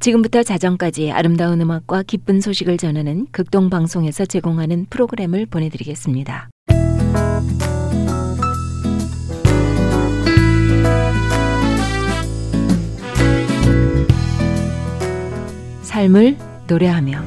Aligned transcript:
지금부터 0.00 0.42
자정까지 0.42 1.10
아름다운 1.10 1.60
음악과 1.60 2.04
기쁜 2.04 2.40
소식을 2.40 2.76
전하는 2.76 3.26
극동 3.32 3.68
방송에서 3.68 4.24
제공하는 4.26 4.86
프로그램을 4.90 5.46
보내드리겠습니다. 5.46 6.50
삶을 15.82 16.36
노래하며 16.68 17.24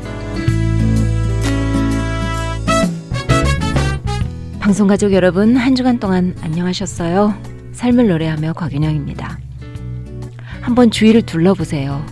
방송 4.62 4.88
가족 4.88 5.12
여러분 5.12 5.58
한 5.58 5.76
주간 5.76 6.00
동안 6.00 6.36
안녕하셨어요? 6.42 7.34
삶을 7.74 8.08
노래하며 8.08 8.54
곽윤영입니다. 8.54 9.40
한번 10.62 10.90
주위를 10.90 11.24
둘러보세요. 11.24 12.06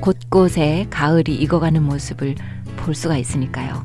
곳곳에 0.00 0.86
가을이 0.90 1.34
익어가는 1.34 1.82
모습을 1.82 2.34
볼 2.76 2.94
수가 2.94 3.16
있으니까요. 3.16 3.84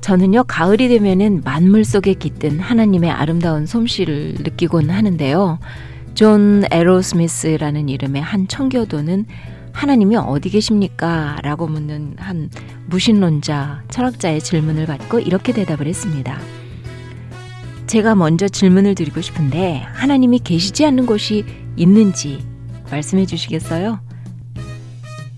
저는요, 0.00 0.44
가을이 0.44 0.88
되면은 0.88 1.42
만물 1.44 1.84
속에 1.84 2.14
깃든 2.14 2.58
하나님의 2.58 3.10
아름다운 3.10 3.66
솜씨를 3.66 4.34
느끼곤 4.40 4.90
하는데요. 4.90 5.58
존 6.14 6.64
에로스미스라는 6.70 7.88
이름의 7.88 8.20
한 8.20 8.48
청교도는 8.48 9.26
하나님이 9.72 10.16
어디 10.16 10.50
계십니까? 10.50 11.38
라고 11.42 11.66
묻는 11.66 12.16
한 12.18 12.50
무신론자, 12.86 13.84
철학자의 13.88 14.40
질문을 14.40 14.86
받고 14.86 15.20
이렇게 15.20 15.52
대답을 15.52 15.86
했습니다. 15.86 16.38
제가 17.86 18.14
먼저 18.14 18.48
질문을 18.48 18.94
드리고 18.94 19.20
싶은데, 19.20 19.82
하나님이 19.92 20.40
계시지 20.40 20.84
않는 20.84 21.06
곳이 21.06 21.44
있는지 21.76 22.44
말씀해 22.90 23.24
주시겠어요? 23.26 24.00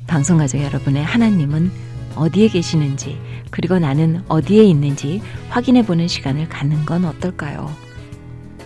방송 0.07 0.39
가족 0.39 0.61
여러분의 0.63 1.05
하나님은 1.05 1.71
어디에 2.17 2.49
계시는지 2.49 3.19
그리고 3.51 3.79
나는 3.79 4.23
어디에 4.29 4.63
있는지 4.65 5.23
확인해 5.49 5.85
보는 5.85 6.09
시간을 6.09 6.49
갖는 6.49 6.85
건 6.85 7.05
어떨까요? 7.05 7.71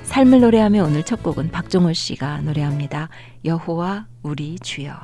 삶을 0.04 0.40
노래하며 0.40 0.84
오늘 0.84 1.04
첫 1.04 1.22
곡은 1.22 1.50
박종호 1.50 1.92
씨가 1.92 2.40
노래합니다. 2.40 3.08
여호와 3.44 4.06
우리 4.22 4.58
주여. 4.58 4.94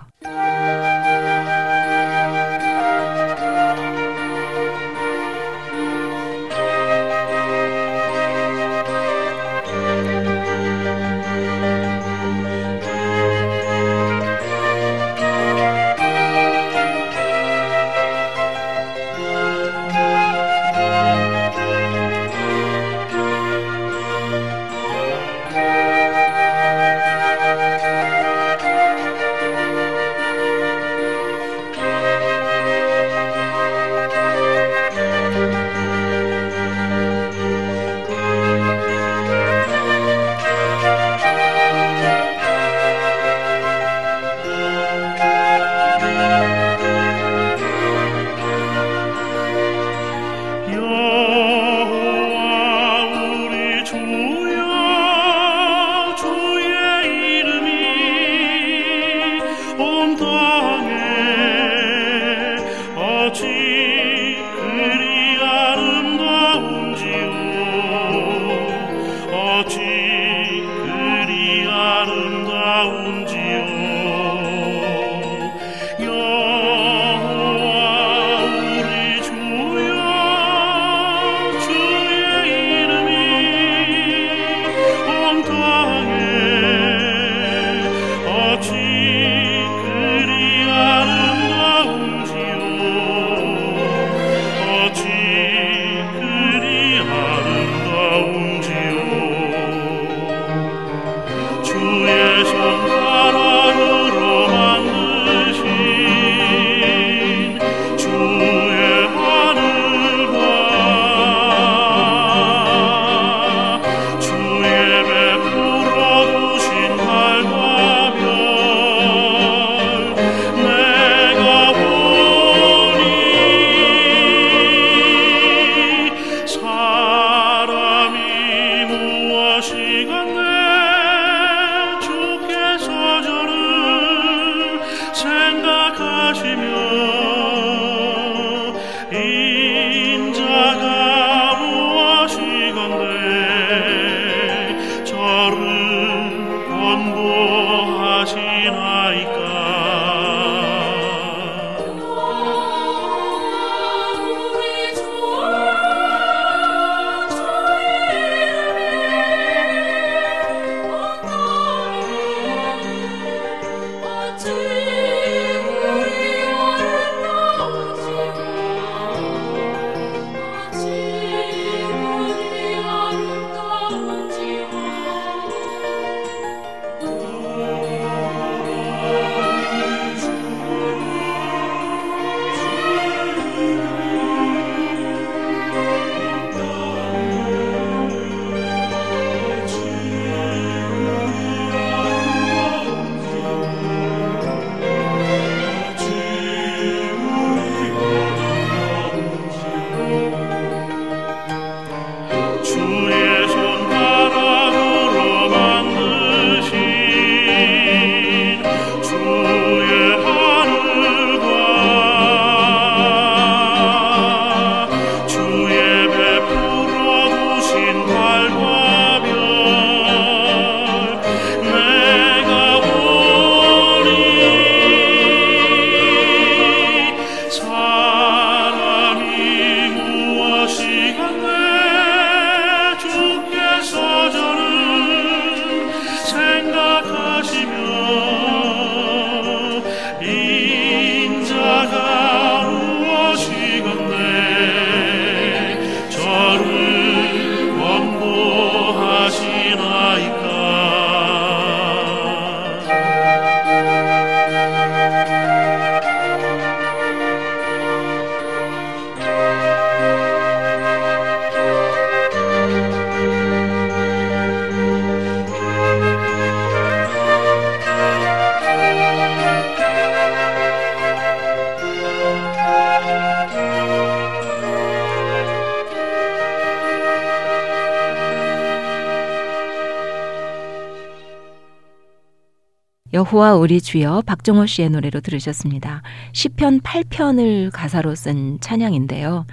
여호와 283.25 283.56
우리 283.56 283.81
주여 283.81 284.23
박정호 284.26 284.67
씨의 284.67 284.91
노래로 284.91 285.21
들으셨습니다. 285.21 286.03
시편 286.32 286.81
8편을 286.81 287.71
가사로 287.73 288.15
쓴 288.15 288.59
찬양인데요. 288.61 289.47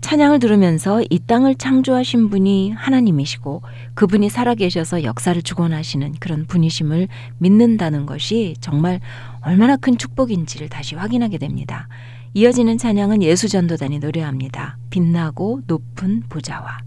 찬양을 0.00 0.38
들으면서 0.38 1.02
이 1.08 1.18
땅을 1.20 1.56
창조하신 1.56 2.28
분이 2.30 2.72
하나님이시고 2.72 3.62
그분이 3.94 4.30
살아계셔서 4.30 5.04
역사를 5.04 5.40
주권하시는 5.40 6.14
그런 6.18 6.46
분이심을 6.46 7.08
믿는다는 7.38 8.06
것이 8.06 8.54
정말 8.60 9.00
얼마나 9.42 9.76
큰 9.76 9.96
축복인지를 9.96 10.68
다시 10.68 10.94
확인하게 10.94 11.38
됩니다. 11.38 11.88
이어지는 12.34 12.78
찬양은 12.78 13.22
예수전도단이 13.22 14.00
노래합니다. 14.00 14.76
빛나고 14.90 15.62
높은 15.66 16.22
보좌와. 16.28 16.78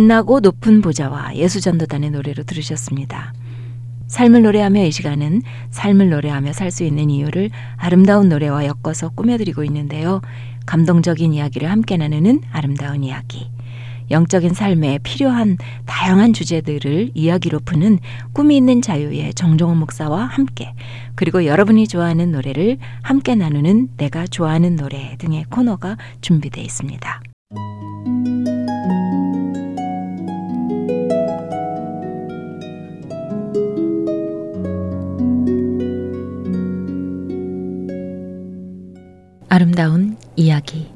빛나고 0.00 0.40
높은 0.40 0.80
보좌와 0.80 1.36
예수전도단의 1.36 2.10
노래로 2.10 2.44
들으셨습니다. 2.44 3.34
삶을 4.06 4.42
노래하며 4.42 4.86
이 4.86 4.90
시간은 4.90 5.42
삶을 5.70 6.08
노래하며 6.08 6.54
살 6.54 6.70
수 6.70 6.84
있는 6.84 7.10
이유를 7.10 7.50
아름다운 7.76 8.30
노래와 8.30 8.64
엮어서 8.64 9.10
꾸며드리고 9.10 9.62
있는데요. 9.64 10.22
감동적인 10.64 11.34
이야기를 11.34 11.70
함께 11.70 11.98
나누는 11.98 12.40
아름다운 12.50 13.04
이야기. 13.04 13.50
영적인 14.10 14.54
삶에 14.54 14.98
필요한 15.02 15.58
다양한 15.84 16.32
주제들을 16.32 17.10
이야기로 17.14 17.60
푸는 17.60 17.98
꿈이 18.32 18.56
있는 18.56 18.80
자유의 18.80 19.34
정종원 19.34 19.78
목사와 19.78 20.24
함께 20.24 20.72
그리고 21.14 21.44
여러분이 21.44 21.86
좋아하는 21.88 22.32
노래를 22.32 22.78
함께 23.02 23.34
나누는 23.34 23.90
내가 23.98 24.26
좋아하는 24.26 24.76
노래 24.76 25.16
등의 25.18 25.44
코너가 25.50 25.98
준비되어 26.22 26.64
있습니다. 26.64 27.19
아름다운 39.80 40.18
이야기 40.36 40.86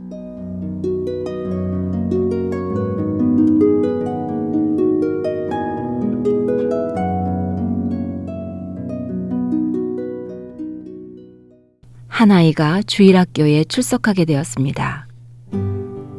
한 12.08 12.30
아이가 12.30 12.82
주일학교에 12.82 13.64
출석하게 13.64 14.26
되었습니다. 14.26 15.08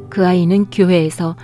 그 0.09 0.25
아이는 0.25 0.65
교회에서 0.71 1.35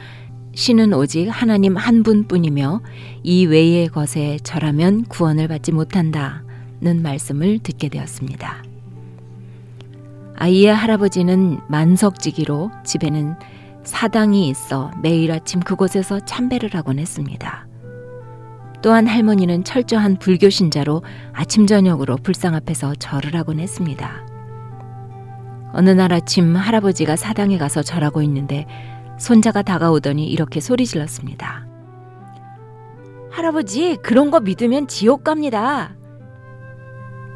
신은 0.56 0.94
오직 0.94 1.28
하나님 1.28 1.78
한 1.78 2.02
분뿐이며 2.02 2.82
이 3.22 3.46
외의 3.46 3.88
것에 3.88 4.40
절하면 4.44 5.04
구원을 5.06 5.48
받지 5.48 5.72
못한다는 5.72 7.02
말씀을 7.04 7.60
듣게 7.60 7.90
되었습니다. 7.90 8.71
아이의 10.42 10.74
할아버지는 10.74 11.60
만석지기로 11.68 12.72
집에는 12.84 13.36
사당이 13.84 14.50
있어 14.50 14.90
매일 15.00 15.32
아침 15.32 15.60
그곳에서 15.60 16.20
참배를 16.20 16.72
하곤 16.74 16.98
했습니다. 16.98 17.68
또한 18.82 19.06
할머니는 19.06 19.64
철저한 19.64 20.18
불교 20.18 20.50
신자로 20.50 21.04
아침 21.32 21.68
저녁으로 21.68 22.16
불상 22.18 22.56
앞에서 22.56 22.96
절을 22.96 23.36
하곤 23.36 23.60
했습니다. 23.60 24.26
어느 25.74 25.92
날 25.92 26.12
아침 26.12 26.56
할아버지가 26.56 27.18
사당에 27.18 27.60
가서 27.60 27.84
절하고 27.84 28.24
있는데 28.24 28.66
손자가 29.20 29.62
다가오더니 29.62 30.26
이렇게 30.26 30.60
소리 30.60 30.88
질렀습니다. 30.88 31.68
할아버지, 33.30 33.96
그런 34.02 34.32
거 34.32 34.40
믿으면 34.40 34.88
지옥 34.88 35.24
갑니다. 35.24 35.94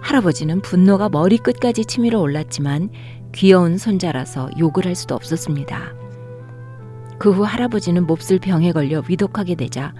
할아버지는 0.05 0.61
분노가 0.61 1.09
머리끝까지 1.09 1.85
치밀어 1.85 2.19
올랐지만 2.19 2.89
귀여운 3.33 3.79
손자라서 3.79 4.51
욕을 4.59 4.85
할 4.85 4.93
수도 4.93 5.15
없었습니다. 5.15 5.95
그 7.17 7.31
후 7.31 7.43
할아버지는 7.43 8.05
몹쓸 8.05 8.37
병에 8.37 8.71
걸려 8.71 9.01
위독하게 9.09 9.55
되자 9.55 9.95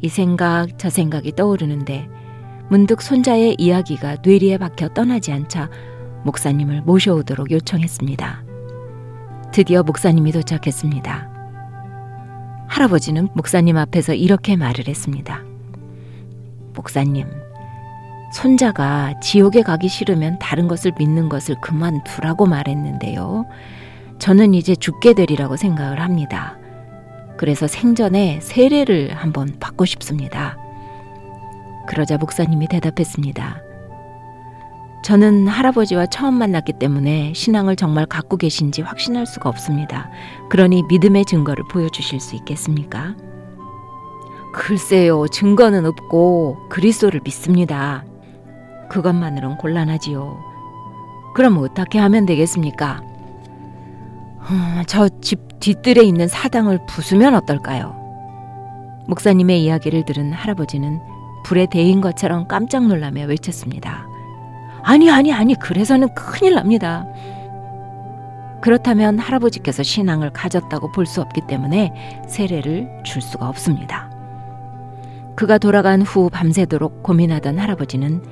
이 0.00 0.08
생각 0.08 0.78
저 0.78 0.88
생각이 0.88 1.32
떠오르는데 1.36 2.08
문득 2.70 3.02
손자의 3.02 3.56
이야기가 3.58 4.16
뇌리에 4.24 4.56
박혀 4.56 4.88
떠나지 4.88 5.32
않자 5.32 5.68
목사님을 6.24 6.80
모셔오도록 6.82 7.50
요청했습니다. 7.50 8.44
드디어 9.52 9.82
목사님이 9.82 10.32
도착했습니다. 10.32 11.30
할아버지는 12.68 13.28
목사님 13.34 13.76
앞에서 13.76 14.14
이렇게 14.14 14.56
말을 14.56 14.88
했습니다. 14.88 15.42
목사님, 16.74 17.26
손자가 18.32 19.18
지옥에 19.20 19.62
가기 19.62 19.88
싫으면 19.88 20.38
다른 20.38 20.66
것을 20.66 20.92
믿는 20.98 21.28
것을 21.28 21.54
그만두라고 21.60 22.46
말했는데요. 22.46 23.46
저는 24.18 24.54
이제 24.54 24.74
죽게 24.74 25.14
되리라고 25.14 25.56
생각을 25.56 26.00
합니다. 26.00 26.56
그래서 27.36 27.66
생전에 27.66 28.40
세례를 28.40 29.14
한번 29.14 29.56
받고 29.60 29.84
싶습니다. 29.84 30.56
그러자 31.86 32.16
목사님이 32.16 32.68
대답했습니다. 32.68 33.60
저는 35.04 35.48
할아버지와 35.48 36.06
처음 36.06 36.34
만났기 36.34 36.74
때문에 36.74 37.32
신앙을 37.34 37.74
정말 37.74 38.06
갖고 38.06 38.36
계신지 38.36 38.82
확신할 38.82 39.26
수가 39.26 39.48
없습니다. 39.48 40.08
그러니 40.48 40.84
믿음의 40.84 41.24
증거를 41.24 41.64
보여주실 41.68 42.20
수 42.20 42.36
있겠습니까? 42.36 43.16
글쎄요, 44.54 45.26
증거는 45.26 45.84
없고 45.86 46.68
그리스도를 46.68 47.20
믿습니다. 47.24 48.04
그것만으론 48.92 49.56
곤란하지요. 49.56 50.38
그럼 51.34 51.56
어떻게 51.58 51.98
하면 51.98 52.26
되겠습니까? 52.26 53.00
음, 54.50 54.82
저집 54.86 55.60
뒤뜰에 55.60 56.02
있는 56.04 56.28
사당을 56.28 56.80
부수면 56.86 57.34
어떨까요? 57.34 57.96
목사님의 59.08 59.64
이야기를 59.64 60.04
들은 60.04 60.32
할아버지는 60.32 61.00
불에 61.44 61.66
데인 61.66 62.00
것처럼 62.00 62.46
깜짝 62.46 62.86
놀라며 62.86 63.24
외쳤습니다. 63.24 64.06
아니, 64.82 65.10
아니, 65.10 65.32
아니, 65.32 65.54
그래서는 65.54 66.14
큰일 66.14 66.54
납니다. 66.54 67.06
그렇다면 68.60 69.18
할아버지께서 69.18 69.82
신앙을 69.82 70.30
가졌다고 70.30 70.92
볼 70.92 71.06
수 71.06 71.20
없기 71.20 71.42
때문에 71.48 72.22
세례를 72.28 73.02
줄 73.04 73.22
수가 73.22 73.48
없습니다. 73.48 74.10
그가 75.34 75.58
돌아간 75.58 76.02
후 76.02 76.28
밤새도록 76.30 77.02
고민하던 77.02 77.58
할아버지는 77.58 78.22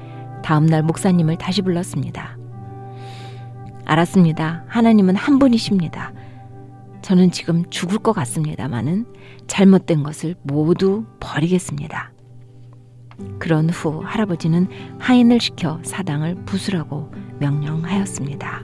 다음날 0.42 0.82
목사님을 0.82 1.36
다시 1.36 1.62
불렀습니다. 1.62 2.36
알았습니다. 3.84 4.64
하나님은 4.68 5.16
한 5.16 5.38
분이십니다. 5.38 6.12
저는 7.02 7.30
지금 7.30 7.68
죽을 7.70 7.98
것 7.98 8.12
같습니다마는 8.12 9.06
잘못된 9.46 10.02
것을 10.02 10.36
모두 10.42 11.04
버리겠습니다. 11.18 12.12
그런 13.38 13.68
후 13.70 14.02
할아버지는 14.04 14.68
하인을 14.98 15.40
시켜 15.40 15.80
사당을 15.82 16.44
부수라고 16.44 17.12
명령하였습니다. 17.38 18.62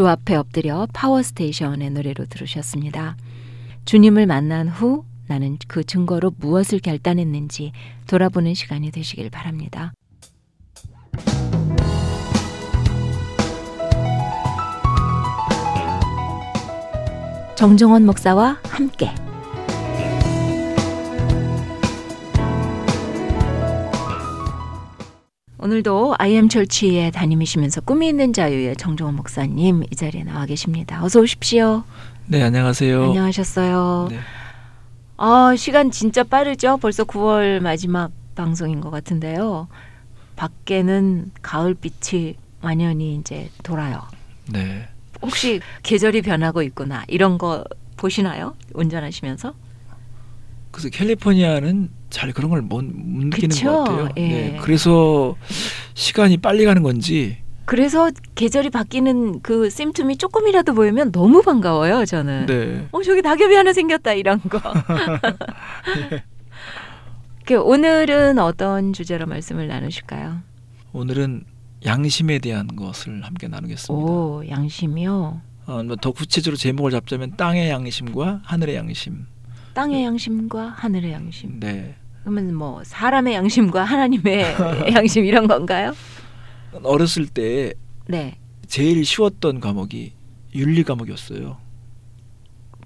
주 0.00 0.08
앞에 0.08 0.34
엎드려 0.34 0.88
파워스테이션의 0.94 1.90
노래로 1.90 2.24
들으셨습니다. 2.24 3.18
주님을 3.84 4.24
만난 4.24 4.66
후 4.66 5.04
나는 5.28 5.58
그 5.68 5.84
증거로 5.84 6.32
무엇을 6.38 6.78
결단했는지 6.78 7.72
돌아보는 8.06 8.54
시간이 8.54 8.92
되시길 8.92 9.28
바랍니다. 9.28 9.92
정정원 17.56 18.06
목사와 18.06 18.58
함께 18.62 19.10
오늘도 25.62 26.14
아이엠 26.18 26.48
철치에 26.48 27.10
다니시면서 27.10 27.82
꿈이 27.82 28.08
있는 28.08 28.32
자유의 28.32 28.76
정정원 28.76 29.14
목사님 29.16 29.82
이 29.90 29.94
자리에 29.94 30.24
나와 30.24 30.46
계십니다. 30.46 31.04
어서 31.04 31.20
오십시오. 31.20 31.84
네, 32.26 32.42
안녕하세요. 32.42 33.04
안녕하셨어요. 33.04 34.08
네. 34.10 34.18
아, 35.18 35.54
시간 35.58 35.90
진짜 35.90 36.24
빠르죠? 36.24 36.78
벌써 36.78 37.04
9월 37.04 37.60
마지막 37.60 38.10
방송인 38.34 38.80
것 38.80 38.90
같은데요. 38.90 39.68
밖에는 40.36 41.30
가을빛이 41.42 42.36
완연히 42.62 43.16
이제 43.16 43.50
돌아요. 43.62 44.00
네. 44.50 44.88
혹시 45.20 45.60
계절이 45.82 46.22
변하고 46.22 46.62
있구나 46.62 47.04
이런 47.06 47.36
거 47.36 47.64
보시나요? 47.98 48.54
운전하시면서? 48.72 49.52
그래서 50.80 50.88
캘리포니아는 50.96 51.90
잘 52.08 52.32
그런 52.32 52.50
걸 52.50 52.62
못 52.62 52.82
느끼는 52.84 53.50
그쵸? 53.50 53.72
것 53.72 53.84
같아요. 53.84 54.08
예. 54.16 54.28
네. 54.28 54.58
그래서 54.62 55.36
시간이 55.94 56.38
빨리 56.38 56.64
가는 56.64 56.82
건지 56.82 57.38
그래서 57.66 58.10
계절이 58.34 58.70
바뀌는 58.70 59.42
그 59.42 59.70
심틈이 59.70 60.16
조금이라도 60.16 60.74
보이면 60.74 61.12
너무 61.12 61.42
반가워요, 61.42 62.04
저는. 62.04 62.46
네. 62.46 62.88
어, 62.90 63.02
저기 63.02 63.22
낙엽이 63.22 63.54
하나 63.54 63.72
생겼다 63.72 64.14
이런 64.14 64.40
거. 64.40 64.60
그 67.46 67.60
오늘은 67.60 68.38
어떤 68.38 68.92
주제로 68.92 69.26
말씀을 69.26 69.68
나누실까요? 69.68 70.38
오늘은 70.92 71.44
양심에 71.84 72.38
대한 72.40 72.66
것을 72.68 73.22
함께 73.22 73.48
나누겠습니다. 73.48 74.04
오, 74.04 74.42
양심이요. 74.48 75.40
어, 75.66 75.82
뭐더 75.84 76.12
구체적으로 76.12 76.56
제목을 76.56 76.90
잡자면 76.90 77.36
땅의 77.36 77.70
양심과 77.70 78.40
하늘의 78.44 78.76
양심. 78.76 79.26
땅의 79.74 80.04
양심과 80.04 80.68
하늘의 80.76 81.12
양심. 81.12 81.60
네. 81.60 81.94
그러면 82.22 82.54
뭐 82.54 82.82
사람의 82.84 83.34
양심과 83.34 83.84
하나님의 83.84 84.44
양심 84.94 85.24
이런 85.24 85.46
건가요? 85.46 85.94
어렸을 86.82 87.26
때 87.26 87.72
네. 88.06 88.38
제일 88.66 89.04
쉬웠던 89.04 89.60
과목이 89.60 90.12
윤리 90.54 90.82
과목이었어요. 90.84 91.56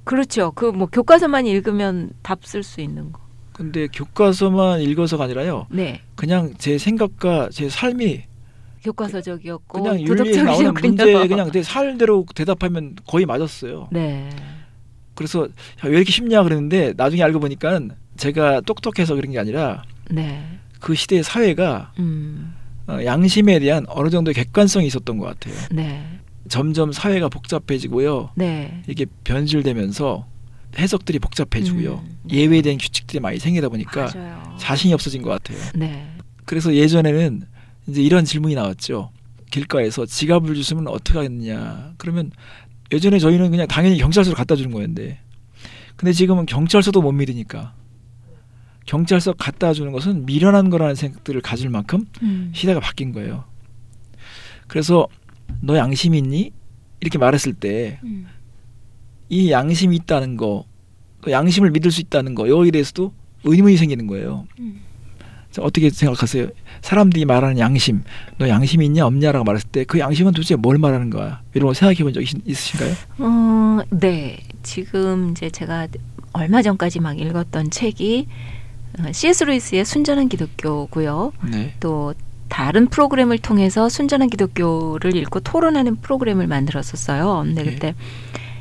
그렇죠. 0.04 0.52
그 0.52 0.70
뭐 0.72 0.86
교과서만 0.86 1.46
읽으면 1.46 2.12
답 2.22 2.44
쓸 2.44 2.62
수 2.62 2.80
있는 2.80 3.10
거. 3.12 3.20
근데 3.52 3.86
교과서만 3.86 4.80
읽어서가 4.80 5.24
아니라요. 5.24 5.66
네. 5.70 6.00
그냥 6.16 6.52
제 6.58 6.76
생각과 6.76 7.50
제 7.52 7.68
삶이 7.68 8.24
교과서적이었고 8.82 9.82
그냥 9.82 10.00
윤리에 10.00 10.42
나오는. 10.42 10.74
문제 10.74 11.26
그냥 11.28 11.50
내 11.50 11.62
살대로 11.62 12.26
대답하면 12.34 12.96
거의 13.06 13.24
맞았어요. 13.24 13.88
네. 13.92 14.28
그래서 15.14 15.44
야, 15.44 15.48
왜 15.84 15.96
이렇게 15.96 16.12
쉽냐 16.12 16.42
그랬는데 16.42 16.94
나중에 16.96 17.22
알고 17.22 17.40
보니까 17.40 17.80
제가 18.16 18.60
똑똑해서 18.62 19.14
그런 19.14 19.32
게 19.32 19.38
아니라 19.38 19.84
네. 20.10 20.58
그 20.80 20.94
시대의 20.94 21.22
사회가 21.22 21.92
음. 21.98 22.54
어, 22.86 22.98
양심에 23.04 23.58
대한 23.60 23.86
어느 23.88 24.10
정도의 24.10 24.34
객관성이 24.34 24.86
있었던 24.86 25.18
것 25.18 25.26
같아요. 25.26 25.54
네. 25.70 26.04
점점 26.48 26.92
사회가 26.92 27.28
복잡해지고요. 27.28 28.30
네. 28.34 28.82
이게 28.86 29.06
변질되면서 29.24 30.26
해석들이 30.78 31.18
복잡해지고요. 31.20 32.04
음. 32.04 32.18
예외된 32.30 32.78
규칙들이 32.78 33.20
많이 33.20 33.38
생기다 33.38 33.68
보니까 33.68 34.10
맞아요. 34.14 34.56
자신이 34.58 34.92
없어진 34.92 35.22
것 35.22 35.30
같아요. 35.30 35.58
네. 35.74 36.10
그래서 36.44 36.74
예전에는 36.74 37.42
이제 37.86 38.02
이런 38.02 38.24
질문이 38.24 38.54
나왔죠. 38.54 39.10
길가에서 39.50 40.04
지갑을 40.04 40.54
주시면 40.54 40.88
어떻게 40.88 41.18
하겠느냐. 41.18 41.94
그러면 41.96 42.32
예전에 42.92 43.18
저희는 43.18 43.50
그냥 43.50 43.66
당연히 43.66 43.98
경찰서로 43.98 44.36
갖다 44.36 44.56
주는 44.56 44.70
거였는데 44.70 45.18
근데 45.96 46.12
지금은 46.12 46.46
경찰서도 46.46 47.00
못 47.00 47.12
믿으니까 47.12 47.74
경찰서 48.86 49.34
갖다 49.34 49.72
주는 49.72 49.92
것은 49.92 50.26
미련한 50.26 50.70
거라는 50.70 50.94
생각들을 50.94 51.40
가질 51.40 51.70
만큼 51.70 52.06
음. 52.22 52.52
시대가 52.54 52.80
바뀐 52.80 53.12
거예요. 53.12 53.44
그래서 54.66 55.08
너 55.60 55.76
양심 55.76 56.14
있니? 56.14 56.52
이렇게 57.00 57.18
말했을 57.18 57.54
때이 57.54 57.96
음. 58.04 58.26
양심이 59.50 59.96
있다는 59.96 60.36
거, 60.36 60.66
또 61.22 61.30
양심을 61.30 61.70
믿을 61.70 61.90
수 61.90 62.00
있다는 62.00 62.34
거 62.34 62.48
여기에 62.48 62.70
대해서도 62.72 63.12
의문이 63.44 63.76
생기는 63.76 64.06
거예요. 64.06 64.46
음. 64.58 64.80
자, 65.54 65.62
어떻게 65.62 65.88
생각하세요? 65.88 66.48
사람들이 66.82 67.24
말하는 67.26 67.58
양심, 67.60 68.02
너 68.38 68.48
양심이 68.48 68.84
있냐 68.86 69.06
없냐라고 69.06 69.44
말했을 69.44 69.68
때 69.70 69.84
그 69.84 70.00
양심은 70.00 70.32
도대체 70.32 70.56
뭘 70.56 70.78
말하는 70.78 71.10
거야? 71.10 71.42
이런 71.54 71.68
거 71.68 71.74
생각해 71.74 72.02
본 72.02 72.12
적 72.12 72.20
있으신가요? 72.22 72.94
어, 73.18 73.78
네. 73.90 74.38
지금 74.64 75.30
이제 75.30 75.50
제가 75.50 75.86
얼마 76.32 76.60
전까지 76.62 76.98
막 77.00 77.20
읽었던 77.20 77.70
책이 77.70 78.26
어, 78.98 79.12
C.S. 79.12 79.44
루이스의 79.44 79.84
순전한 79.84 80.28
기독교고요. 80.28 81.32
네. 81.52 81.74
또 81.78 82.14
다른 82.48 82.88
프로그램을 82.88 83.38
통해서 83.38 83.88
순전한 83.88 84.30
기독교를 84.30 85.14
읽고 85.16 85.40
토론하는 85.40 85.96
프로그램을 85.96 86.46
만들었었어요. 86.48 87.42
근데 87.44 87.64
예. 87.66 87.70
그때 87.70 87.94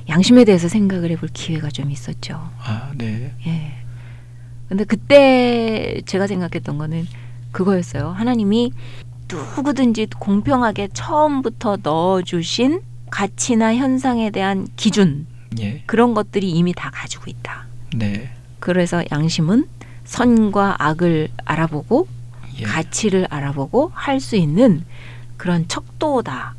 양심에 0.09 0.43
대해서 0.45 0.67
생각을 0.67 1.09
해볼 1.11 1.29
기회가 1.33 1.69
좀 1.69 1.89
있었죠. 1.89 2.33
아, 2.59 2.91
네. 2.95 3.33
예. 3.47 3.82
근데 4.69 4.83
그때 4.85 6.01
제가 6.05 6.27
생각했던 6.27 6.77
거는 6.77 7.07
그거였어요. 7.51 8.09
하나님이 8.09 8.71
누구든지 9.57 10.07
공평하게 10.19 10.89
처음부터 10.93 11.77
넣어주신 11.83 12.81
가치나 13.09 13.75
현상에 13.75 14.29
대한 14.31 14.67
기준 14.75 15.27
예. 15.59 15.83
그런 15.85 16.13
것들이 16.13 16.49
이미 16.49 16.73
다 16.73 16.89
가지고 16.91 17.25
있다. 17.27 17.65
네. 17.95 18.31
그래서 18.59 19.03
양심은 19.11 19.67
선과 20.05 20.77
악을 20.79 21.29
알아보고 21.37 22.07
예. 22.59 22.63
가치를 22.63 23.27
알아보고 23.29 23.91
할 23.93 24.19
수 24.19 24.35
있는 24.35 24.83
그런 25.37 25.67
척도다. 25.67 26.55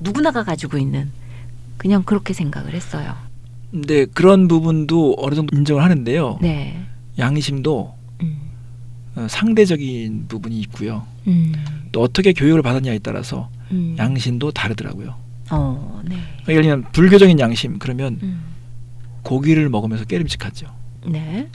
누구나가 0.00 0.44
가지고 0.44 0.78
있는 0.78 1.10
그냥 1.76 2.02
그렇게 2.04 2.32
생각을 2.32 2.72
했어요. 2.74 3.14
네, 3.70 4.04
그런 4.06 4.48
부분도 4.48 5.16
어느 5.18 5.34
정도 5.34 5.56
인정을 5.56 5.82
하는데요. 5.82 6.38
네. 6.40 6.78
양심도 7.18 7.94
음. 8.22 8.36
어, 9.14 9.26
상대적인 9.28 10.26
부분이 10.28 10.58
있고요. 10.60 11.06
음. 11.26 11.52
또 11.92 12.00
어떻게 12.00 12.32
교육을 12.32 12.62
받았냐에 12.62 12.98
따라서 13.00 13.50
음. 13.70 13.94
양심도 13.98 14.50
다르더라고요. 14.52 15.14
어, 15.50 16.02
네. 16.04 16.16
그러니까 16.44 16.52
예를 16.52 16.62
들면 16.62 16.92
불교적인 16.92 17.38
양심 17.38 17.78
그러면 17.78 18.18
음. 18.22 18.42
고기를 19.22 19.68
먹으면서 19.68 20.04
깨림칙하죠. 20.04 20.66
네. 21.06 21.48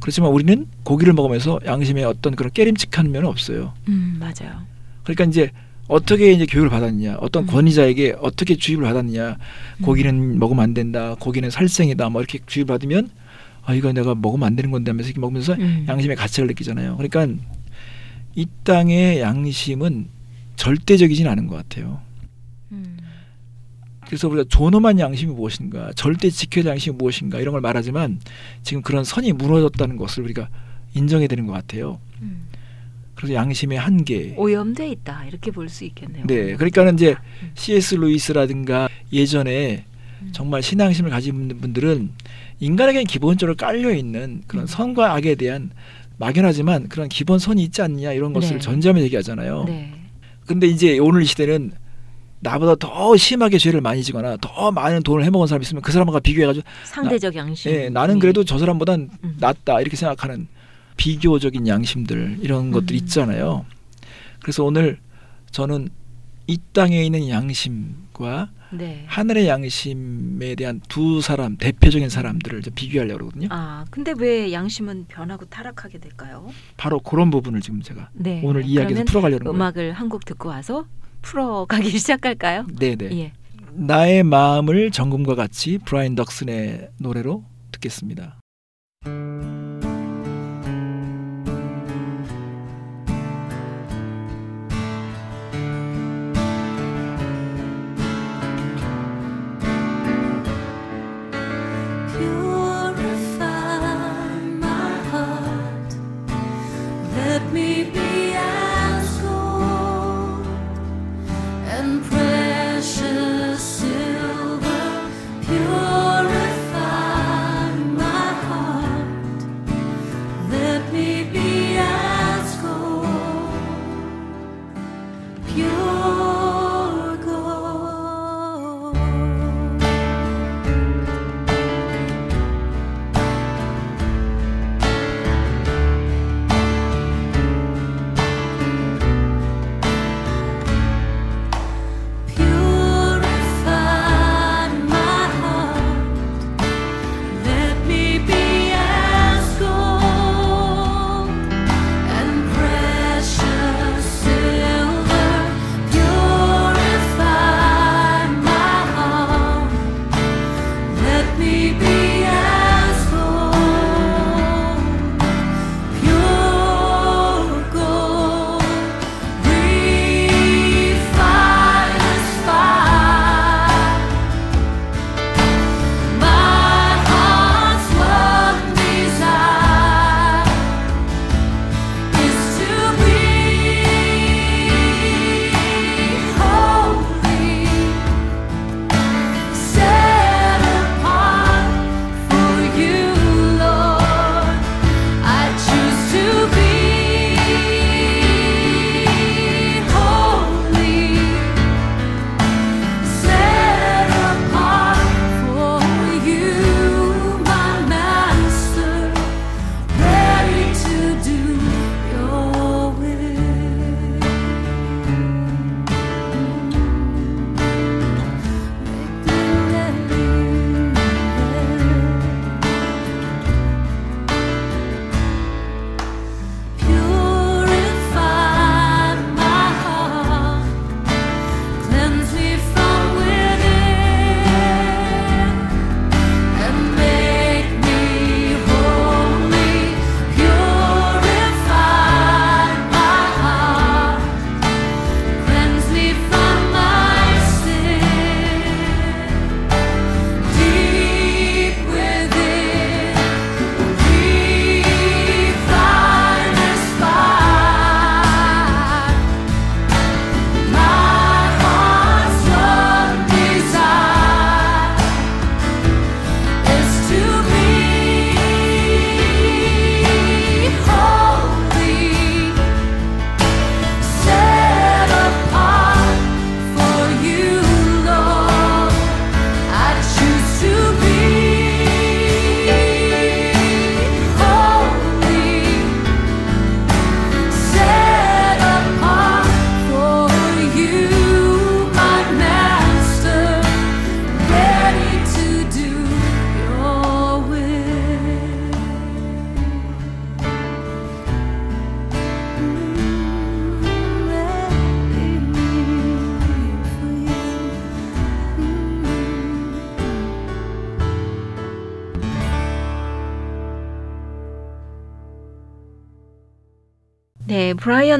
그렇지만 0.00 0.30
우리는 0.30 0.66
고기를 0.82 1.12
먹으면서 1.14 1.60
양심에 1.64 2.04
어떤 2.04 2.34
그런 2.34 2.52
깨림칙한 2.52 3.10
면은 3.12 3.28
없어요. 3.28 3.72
음, 3.88 4.16
맞아요. 4.18 4.60
그러니까 5.04 5.24
이제 5.24 5.50
어떻게 5.88 6.32
이제 6.32 6.46
교육을 6.46 6.68
받았느냐, 6.68 7.16
어떤 7.20 7.44
음. 7.44 7.46
권위자에게 7.46 8.16
어떻게 8.20 8.56
주입을 8.56 8.84
받았느냐, 8.84 9.36
음. 9.78 9.82
고기는 9.84 10.38
먹으면 10.38 10.62
안 10.62 10.74
된다, 10.74 11.14
고기는 11.18 11.48
살생이다, 11.48 12.08
뭐 12.08 12.20
이렇게 12.20 12.40
주입 12.46 12.66
받으면 12.66 13.08
아 13.66 13.74
이거 13.74 13.92
내가 13.92 14.14
먹으면 14.14 14.46
안 14.46 14.56
되는 14.56 14.70
건데 14.70 14.90
하면서 14.92 15.08
이렇게 15.08 15.20
먹으면서 15.20 15.54
음. 15.54 15.84
양심의 15.88 16.16
가치를 16.16 16.46
느끼잖아요. 16.48 16.96
그러니까 16.96 17.26
이 18.36 18.46
땅의 18.64 19.20
양심은 19.20 20.08
절대적이진 20.54 21.26
않은 21.26 21.48
것 21.48 21.56
같아요. 21.56 22.00
음. 22.70 22.96
그래서 24.06 24.28
우리가 24.28 24.44
존엄한 24.48 25.00
양심이 25.00 25.32
무엇인가, 25.34 25.90
절대 25.96 26.30
지켜야 26.30 26.64
할 26.64 26.70
양심이 26.70 26.96
무엇인가 26.96 27.40
이런 27.40 27.52
걸 27.52 27.60
말하지만 27.60 28.20
지금 28.62 28.82
그런 28.82 29.02
선이 29.04 29.32
무너졌다는 29.32 29.96
것을 29.96 30.22
우리가 30.22 30.48
인정해야 30.94 31.26
되는 31.26 31.46
것 31.46 31.52
같아요. 31.52 31.98
음. 32.22 32.46
그래서 33.16 33.34
양심의 33.34 33.78
한계. 33.78 34.34
오염돼 34.36 34.90
있다 34.90 35.24
이렇게 35.24 35.50
볼 35.50 35.68
수 35.68 35.84
있겠네요. 35.84 36.24
네, 36.26 36.54
그러니까는 36.54 36.94
이제 36.94 37.16
음. 37.42 37.50
C.S. 37.54 37.96
루이스라든가 37.96 38.88
예전에 39.12 39.84
음. 39.88 39.95
정말 40.32 40.62
신앙심을 40.62 41.10
가진 41.10 41.48
분들은 41.60 42.10
인간에게는 42.60 43.06
기본적으로 43.06 43.56
깔려 43.56 43.94
있는 43.94 44.42
그런 44.46 44.64
음. 44.64 44.66
선과 44.66 45.14
악에 45.14 45.34
대한 45.34 45.70
막연하지만 46.18 46.88
그런 46.88 47.08
기본 47.08 47.38
선이 47.38 47.62
있지 47.64 47.82
않냐 47.82 48.12
이런 48.12 48.32
것을 48.32 48.54
네. 48.54 48.58
전제하며 48.58 49.02
얘기하잖아요. 49.02 49.64
네. 49.64 49.92
근데 50.46 50.66
이제 50.66 50.98
오늘 50.98 51.22
이 51.22 51.26
시대는 51.26 51.72
나보다 52.40 52.76
더 52.76 53.16
심하게 53.16 53.58
죄를 53.58 53.80
많이 53.80 54.02
지거나 54.02 54.36
더 54.40 54.70
많은 54.70 55.02
돈을 55.02 55.24
해먹은 55.24 55.46
사람이 55.46 55.62
있으면 55.64 55.82
그 55.82 55.92
사람과 55.92 56.20
비교해가지고 56.20 56.66
상대적 56.84 57.34
양심. 57.34 57.72
예, 57.72 57.88
나는 57.88 58.18
그래도 58.18 58.44
저 58.44 58.58
사람보단 58.58 59.10
음. 59.24 59.36
낫다 59.38 59.80
이렇게 59.80 59.96
생각하는 59.96 60.46
비교적인 60.96 61.66
양심들 61.66 62.38
이런 62.40 62.72
음. 62.74 62.86
있잖아요. 62.90 63.64
그래서 64.40 64.64
오늘 64.64 64.98
저는 65.50 65.88
이 66.46 66.58
땅에 66.72 67.04
있는 67.04 67.28
양심과 67.28 68.50
네. 68.78 69.04
하늘의 69.08 69.48
양심에 69.48 70.54
대한 70.54 70.80
두 70.88 71.20
사람 71.20 71.56
대표적인 71.56 72.08
사람들을 72.08 72.62
좀 72.62 72.74
비교하려고 72.74 73.18
그러거든요. 73.18 73.48
아, 73.50 73.84
근데 73.90 74.12
왜 74.18 74.52
양심은 74.52 75.06
변하고 75.08 75.44
타락하게 75.46 75.98
될까요? 75.98 76.48
바로 76.76 76.98
그런 77.00 77.30
부분을 77.30 77.60
지금 77.60 77.82
제가 77.82 78.10
네. 78.14 78.40
오늘 78.44 78.64
이야기에서 78.64 79.04
풀어가려는 79.04 79.44
거예요. 79.44 79.54
음악을 79.56 79.92
한 79.92 80.08
곡 80.08 80.24
듣고 80.24 80.48
와서 80.50 80.86
풀어가기 81.22 81.90
시작할까요? 81.98 82.66
네 82.78 82.94
네. 82.96 83.08
예. 83.18 83.32
나의 83.72 84.22
마음을 84.22 84.90
정금과 84.90 85.34
같이 85.34 85.78
브라인 85.84 86.14
덕슨의 86.14 86.90
노래로 86.98 87.44
듣겠습니다. 87.72 88.38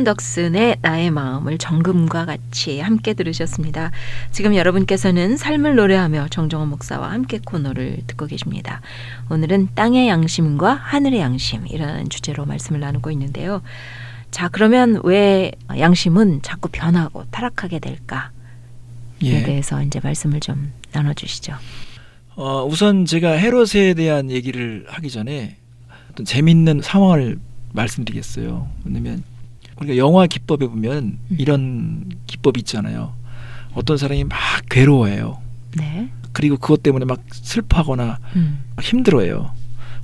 브라이언 0.07 0.15
덕슨의 0.15 0.77
나의 0.83 1.11
마음을 1.11 1.59
정금과 1.59 2.27
같이 2.27 2.79
함께 2.79 3.13
들으셨습니다. 3.13 3.91
지금 4.31 4.55
여러분께서는 4.55 5.37
삶을 5.37 5.75
노래하며 5.75 6.29
정정원 6.31 6.69
목사와 6.69 7.11
함께 7.11 7.41
코너를 7.45 7.99
듣고 8.07 8.27
계십니다. 8.27 8.81
오늘은 9.29 9.71
땅의 9.75 10.09
양심과 10.09 10.75
하늘의 10.75 11.19
양심 11.19 11.67
이라는 11.67 12.09
주제로 12.09 12.47
말씀을 12.47 12.81
나누고 12.81 13.11
있는데요. 13.11 13.63
자, 14.31 14.49
그러면 14.49 15.01
왜 15.03 15.51
양심은 15.77 16.43
자꾸 16.43 16.69
변하고 16.71 17.25
타락하게 17.33 17.81
될까에 17.81 18.29
예. 19.23 19.43
대해서 19.43 19.83
이제 19.83 19.99
말씀을 20.01 20.39
좀 20.39 20.73
나눠 20.93 21.13
주시죠. 21.15 21.55
어, 22.37 22.65
우선 22.65 23.07
제가 23.07 23.33
헤롯에 23.33 23.95
대한 23.95 24.31
얘기를 24.31 24.87
하기 24.89 25.11
전에 25.11 25.57
어떤 26.13 26.25
재밌는 26.25 26.81
상황을 26.83 27.39
말씀드리겠어요. 27.73 28.69
왜냐면 28.85 29.23
우리가 29.81 29.97
영화 29.97 30.27
기법에 30.27 30.67
보면 30.67 31.19
음. 31.31 31.37
이런 31.39 32.05
기법이 32.27 32.61
있잖아요. 32.61 33.13
어떤 33.75 33.97
사람이 33.97 34.25
막 34.25 34.39
괴로워해요. 34.71 35.39
네. 35.77 36.09
그리고 36.33 36.57
그것 36.57 36.83
때문에 36.83 37.05
막 37.05 37.21
슬퍼하거나 37.31 38.19
음. 38.37 38.59
힘들어해요. 38.81 39.51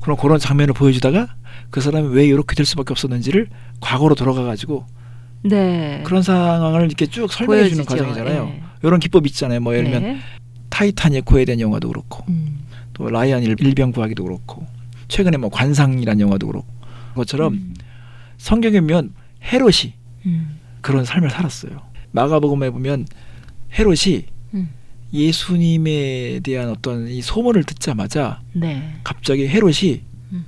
그럼 0.01 0.17
그런 0.19 0.39
장면을 0.39 0.75
보여주다가 0.75 1.35
그 1.71 1.81
사람이 1.81 2.09
왜 2.09 2.27
이렇게 2.27 2.55
될 2.55 2.67
수밖에 2.67 2.93
없었는지를 2.93 3.49
과거로 3.81 4.15
돌아가 4.15 4.43
가지고 4.43 4.87
네. 5.43 6.03
그런 6.05 6.23
상황을 6.23 6.87
이렇게 6.87 7.07
쭉 7.07 7.33
설명해 7.33 7.69
주는. 7.71 7.85
과정이잖아요. 7.85 8.45
예. 8.55 8.63
이런 8.83 9.01
기법 9.01 9.27
있잖아요. 9.27 9.61
뭐 9.61 9.75
예를 9.75 9.91
들면 9.91 10.03
네. 10.03 10.19
타이타닉호에 10.69 11.45
대한 11.45 11.61
영화도 11.61 11.89
그렇고 11.89 12.25
음. 12.29 12.61
또 12.95 13.09
라이언 13.09 13.43
일- 13.43 13.57
일병 13.59 13.93
구하기도 13.93 14.23
그렇고 14.25 14.67
최근에 15.09 15.37
뭐 15.39 15.51
관상이라는 15.51 16.21
영화도 16.21 16.47
그렇고 16.47 16.67
것처럼 17.15 17.55
음. 17.55 17.75
성경에 18.39 18.81
보면 18.81 19.13
헤롯이 19.45 19.95
음. 20.27 20.59
그런 20.81 21.05
삶을 21.05 21.31
살았어요. 21.31 21.81
마가복음에 22.13 22.71
보면 22.71 23.07
헤롯이 23.79 24.27
음. 24.55 24.71
예수님에 25.13 26.41
대한 26.43 26.71
어떤 26.71 27.09
이 27.09 27.21
소문을 27.23 27.65
듣자마자 27.65 28.41
네. 28.53 28.95
갑자기 29.05 29.49
헤롯이 29.49 30.03
음. 30.33 30.45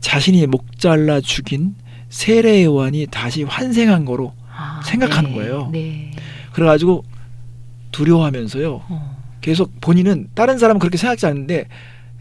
자신이 0.00 0.46
목 0.46 0.78
잘라 0.78 1.20
죽인 1.20 1.74
세례 2.08 2.64
요한이 2.64 3.06
다시 3.10 3.44
환생한 3.44 4.04
거로 4.04 4.34
아, 4.52 4.80
생각하는 4.84 5.30
네. 5.30 5.36
거예요. 5.36 5.70
네. 5.72 6.10
그래가지고 6.52 7.04
두려워하면서요. 7.92 8.82
어. 8.88 9.20
계속 9.40 9.80
본인은 9.80 10.30
다른 10.34 10.58
사람은 10.58 10.80
그렇게 10.80 10.98
생각지 10.98 11.26
않는데 11.26 11.66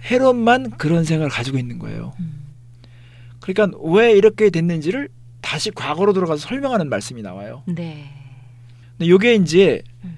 헤롯만 0.10 0.72
그런 0.72 1.04
생각을 1.04 1.30
가지고 1.30 1.58
있는 1.58 1.80
거예요. 1.80 2.14
음. 2.20 2.40
그러니까 3.40 3.78
왜 3.84 4.14
이렇게 4.14 4.50
됐는지를 4.50 5.10
다시 5.50 5.72
과거로 5.72 6.14
돌아가서 6.14 6.48
설명하는 6.48 6.90
말씀이 6.90 7.24
나와요. 7.24 7.64
네. 7.66 8.12
근데 9.00 9.12
이게 9.12 9.34
이제 9.34 9.82
음. 10.04 10.16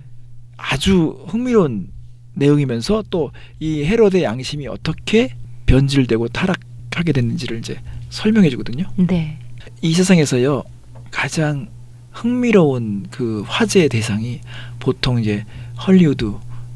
아주 0.57 1.23
흥미로운 1.29 1.89
내용이면서 2.33 3.03
또 3.09 3.31
이 3.61 3.85
헤롯의 3.85 4.23
양심이 4.23 4.67
어떻게 4.67 5.33
변질되고 5.67 6.27
타락하게 6.29 7.13
됐는지를 7.13 7.59
이제 7.59 7.79
설명해 8.09 8.49
주거든요. 8.49 8.83
네. 8.97 9.37
이 9.81 9.93
세상에서요 9.93 10.63
가장 11.11 11.69
흥미로운 12.11 13.05
그 13.09 13.45
화제의 13.47 13.87
대상이 13.87 14.41
보통 14.79 15.21
이제 15.21 15.45
헐리우드 15.87 16.33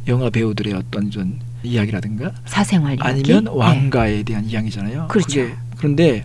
영화 0.08 0.30
배우들의 0.30 0.72
어떤 0.74 1.12
좀 1.12 1.40
이야기라든가 1.62 2.32
사생활. 2.46 2.96
아니면 3.02 3.44
네. 3.44 3.50
왕가에 3.54 4.24
대한 4.24 4.46
이야기잖아요. 4.46 5.10
그렇죠. 5.10 5.42
그런데 5.78 6.24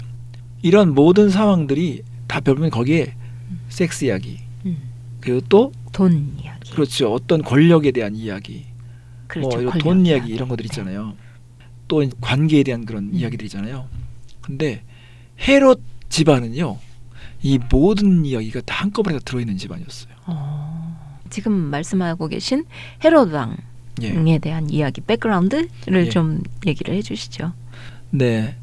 이런 0.63 0.95
모든 0.95 1.29
상황들이 1.29 2.03
다 2.31 2.39
보면 2.41 2.71
거기에 2.71 3.15
섹스 3.69 4.05
이야기 4.05 4.39
음. 4.65 4.79
그리고 5.21 5.41
또 5.49 5.73
돈 5.93 6.37
이야기. 6.41 6.71
그렇죠 6.71 7.13
어떤 7.13 7.43
권력에 7.43 7.91
대한 7.91 8.15
이야기 8.15 8.67
그렇죠. 9.27 9.61
뭐 9.61 9.73
돈 9.73 10.07
이야기 10.07 10.33
이런 10.33 10.49
것들 10.49 10.65
있잖아요. 10.67 11.15
또 11.89 12.09
관계에 12.21 12.63
대한 12.63 12.85
그런 12.87 13.05
음. 13.05 13.11
이야기들이잖아요. 13.15 13.87
근데 14.41 14.83
헤롯 15.49 15.83
집안은요 16.09 16.79
이 17.43 17.59
모든 17.71 18.25
이야기가 18.25 18.61
다 18.65 18.83
한꺼번에 18.85 19.19
다 19.19 19.23
들어있는 19.25 19.57
집안이었어요. 19.57 20.15
어. 20.27 21.17
지금 21.31 21.53
말씀하고 21.53 22.29
계신 22.29 22.65
헤롯 23.05 23.33
왕에 23.33 23.57
예. 24.03 24.39
대한 24.39 24.71
이야기 24.71 25.01
백그라운드를 25.01 26.07
예. 26.07 26.09
좀 26.09 26.43
얘기를 26.67 26.95
해주시죠. 26.95 27.53
네. 28.11 28.57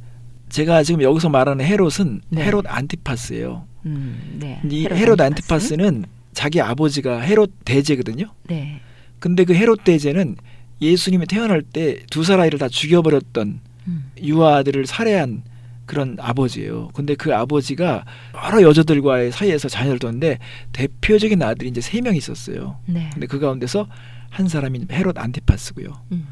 제가 0.49 0.83
지금 0.83 1.01
여기서 1.01 1.29
말하는 1.29 1.65
헤롯은 1.65 2.21
네. 2.29 2.43
헤롯 2.45 2.65
안티파스예요. 2.67 3.65
음, 3.85 4.37
네. 4.39 4.61
이 4.69 4.85
헤롯 4.85 5.19
안티파스 5.19 5.75
는 5.75 6.05
자기 6.33 6.61
아버지가 6.61 7.19
헤롯 7.21 7.51
대제거든요. 7.65 8.31
네. 8.47 8.79
근데 9.19 9.43
그 9.43 9.53
헤롯 9.53 9.83
대제는 9.83 10.35
예수님이 10.81 11.25
태어날 11.25 11.61
때두살 11.63 12.39
아이를 12.39 12.59
다 12.59 12.67
죽여버렸던 12.69 13.59
음. 13.87 14.11
유아들을 14.21 14.85
살해한 14.85 15.43
그런 15.85 16.17
아버지예요. 16.19 16.89
근데 16.93 17.15
그 17.15 17.33
아버지가 17.33 18.03
여러 18.45 18.61
여자들과의 18.61 19.31
사이에서 19.31 19.69
자녀를 19.69 19.99
뒀는데 19.99 20.37
대표적인 20.73 21.41
아들이 21.41 21.69
이제 21.69 21.81
세 21.81 22.01
명 22.01 22.15
있었어요. 22.15 22.77
네. 22.85 23.09
근데 23.13 23.25
그 23.25 23.39
가운데서 23.39 23.87
한 24.29 24.47
사람이 24.47 24.85
헤롯 24.91 25.17
안티파스고요. 25.17 25.87
음. 26.11 26.27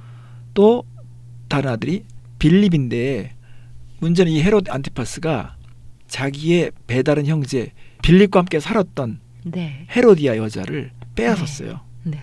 또 0.53 0.83
다른 1.47 1.71
아들이 1.71 2.03
빌립인데 2.37 3.34
문제는 3.99 4.31
이 4.31 4.41
헤롯 4.41 4.69
안티파스가 4.69 5.55
자기의 6.07 6.71
배다른 6.87 7.25
형제 7.25 7.71
빌립과 8.03 8.39
함께 8.39 8.59
살았던 8.59 9.19
네. 9.45 9.87
헤로디아 9.95 10.37
여자를 10.37 10.91
빼앗았어요. 11.15 11.79
네. 12.03 12.21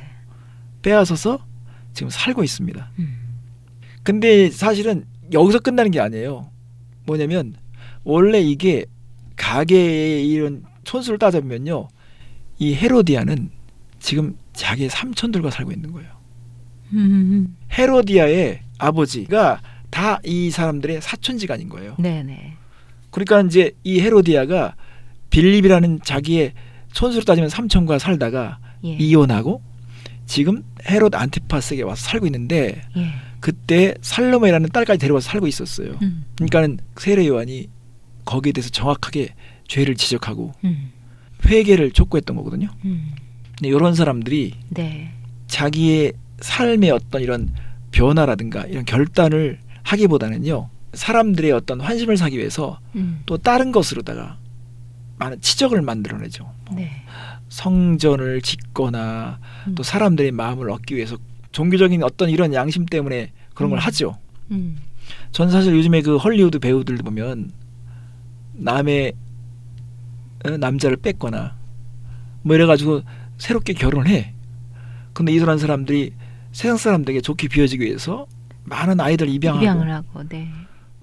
빼앗아서 0.82 1.44
지금 1.92 2.10
살고 2.10 2.42
있습니다. 2.44 2.90
음. 2.98 3.18
근데 4.02 4.50
사실은 4.50 5.04
여기서 5.32 5.60
끝나는 5.60 5.90
게 5.90 6.00
아니에요. 6.00 6.50
뭐냐면 7.06 7.54
원래 8.04 8.40
이게 8.40 8.86
가계의 9.36 10.28
이런 10.28 10.64
촌수를 10.84 11.18
따져보면요. 11.18 11.88
이 12.58 12.74
헤로디아는 12.74 13.50
지금 13.98 14.36
자기의 14.52 14.90
삼촌들과 14.90 15.50
살고 15.50 15.72
있는 15.72 15.92
거예요. 15.92 16.10
음. 16.92 17.56
헤로디아의 17.72 18.60
아버지가 18.78 19.60
다 19.92 20.18
이 20.24 20.50
사람들의 20.50 21.00
사촌지간인 21.02 21.68
거예요. 21.68 21.94
네, 21.98 22.22
네. 22.22 22.54
그러니까 23.10 23.42
이제 23.42 23.72
이 23.84 24.00
헤로디아가 24.00 24.74
빌립이라는 25.30 26.00
자기의 26.02 26.54
촌수로 26.92 27.24
따지면 27.24 27.50
삼촌과 27.50 27.98
살다가 27.98 28.58
예. 28.84 28.94
이혼하고 28.94 29.62
지금 30.26 30.64
헤롯 30.88 31.14
안티파스에게 31.14 31.82
와서 31.82 32.04
살고 32.06 32.26
있는데 32.26 32.80
예. 32.96 33.06
그때 33.40 33.94
살로메라는 34.00 34.70
딸까지 34.70 34.98
데려와서 34.98 35.30
살고 35.30 35.46
있었어요. 35.46 35.98
음. 36.00 36.24
그러니까는 36.36 36.78
세례 36.96 37.26
요한이 37.26 37.68
거기에 38.24 38.52
대해서 38.52 38.70
정확하게 38.70 39.34
죄를 39.68 39.94
지적하고 39.94 40.52
음. 40.64 40.90
회개를 41.46 41.90
촉구했던 41.92 42.36
거거든요. 42.36 42.68
음. 42.84 43.12
근데 43.58 43.68
이런 43.68 43.94
사람들이 43.94 44.54
네. 44.70 45.12
자기의 45.48 46.12
삶의 46.40 46.90
어떤 46.92 47.20
이런 47.20 47.50
변화라든가 47.90 48.64
이런 48.64 48.84
결단을 48.86 49.58
하기보다는요 49.84 50.68
사람들의 50.94 51.52
어떤 51.52 51.80
환심을 51.80 52.16
사기 52.16 52.38
위해서 52.38 52.78
음. 52.94 53.22
또 53.26 53.38
다른 53.38 53.72
것으로다가 53.72 54.38
많은 55.16 55.40
치적을 55.40 55.82
만들어내죠. 55.82 56.44
뭐 56.66 56.76
네. 56.76 56.90
성전을 57.48 58.42
짓거나 58.42 59.38
음. 59.68 59.74
또 59.74 59.82
사람들의 59.82 60.32
마음을 60.32 60.70
얻기 60.70 60.96
위해서 60.96 61.16
종교적인 61.52 62.02
어떤 62.02 62.30
이런 62.30 62.54
양심 62.54 62.86
때문에 62.86 63.32
그런 63.54 63.70
걸 63.70 63.78
음. 63.78 63.80
하죠. 63.80 64.18
음. 64.50 64.78
전 65.32 65.50
사실 65.50 65.74
요즘에 65.74 66.02
그 66.02 66.16
헐리우드 66.16 66.58
배우들 66.58 66.96
보면 66.98 67.52
남의 68.54 69.12
어, 70.44 70.56
남자를 70.56 70.96
뺏거나 70.96 71.56
뭐 72.42 72.56
이래가지고 72.56 73.02
새롭게 73.38 73.72
결혼을 73.74 74.08
해. 74.08 74.34
근데 75.12 75.32
이런 75.32 75.58
사람들이 75.58 76.12
세상 76.52 76.76
사람들에게 76.76 77.20
좋게 77.20 77.48
비워지기 77.48 77.84
위해서 77.84 78.26
많은 78.64 79.00
아이들 79.00 79.28
입양하고 79.28 79.62
입양을 79.62 79.90
하고 79.90 80.22
네. 80.28 80.48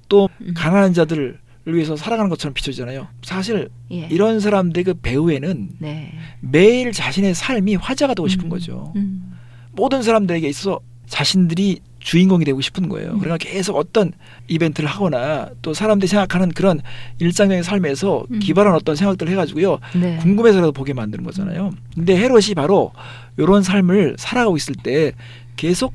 또 0.08 0.30
음. 0.42 0.54
가난한 0.56 0.94
자들을 0.94 1.40
위해서 1.66 1.96
살아가는 1.96 2.30
것처럼 2.30 2.54
비춰지잖아요. 2.54 3.08
사실 3.22 3.70
예. 3.92 4.08
이런 4.10 4.40
사람들의 4.40 4.84
그 4.84 4.94
배우에는 4.96 5.70
네. 5.80 6.14
매일 6.40 6.92
자신의 6.92 7.36
삶이 7.36 7.76
화제가 7.76 8.14
되고 8.14 8.28
싶은 8.28 8.46
음. 8.46 8.50
거죠. 8.50 8.94
음. 8.96 9.34
모든 9.72 10.02
사람들에게 10.02 10.48
있어서 10.48 10.80
자신들이 11.08 11.82
주인공이 12.00 12.46
되고 12.46 12.62
싶은 12.62 12.88
거예요. 12.90 13.12
음. 13.12 13.20
그러니까 13.20 13.38
계속 13.38 13.76
어떤 13.76 14.14
이벤트를 14.48 14.90
하거나 14.90 15.50
또 15.62 15.74
사람들이 15.74 16.08
생각하는 16.08 16.50
그런 16.50 16.82
일상적인 17.20 17.62
삶에서 17.62 18.26
음. 18.32 18.40
기발한 18.40 18.74
어떤 18.74 18.96
생각들을 18.96 19.32
해가지고요 19.32 19.80
네. 19.96 20.18
궁금해서라도 20.18 20.72
보게 20.72 20.94
만드는 20.94 21.24
거잖아요. 21.24 21.72
근데 21.94 22.18
헤롯이 22.18 22.56
바로 22.56 22.94
이런 23.38 23.64
삶을 23.64 24.16
살아가고 24.18 24.58
있을 24.58 24.76
때 24.76 25.12
계속 25.56 25.94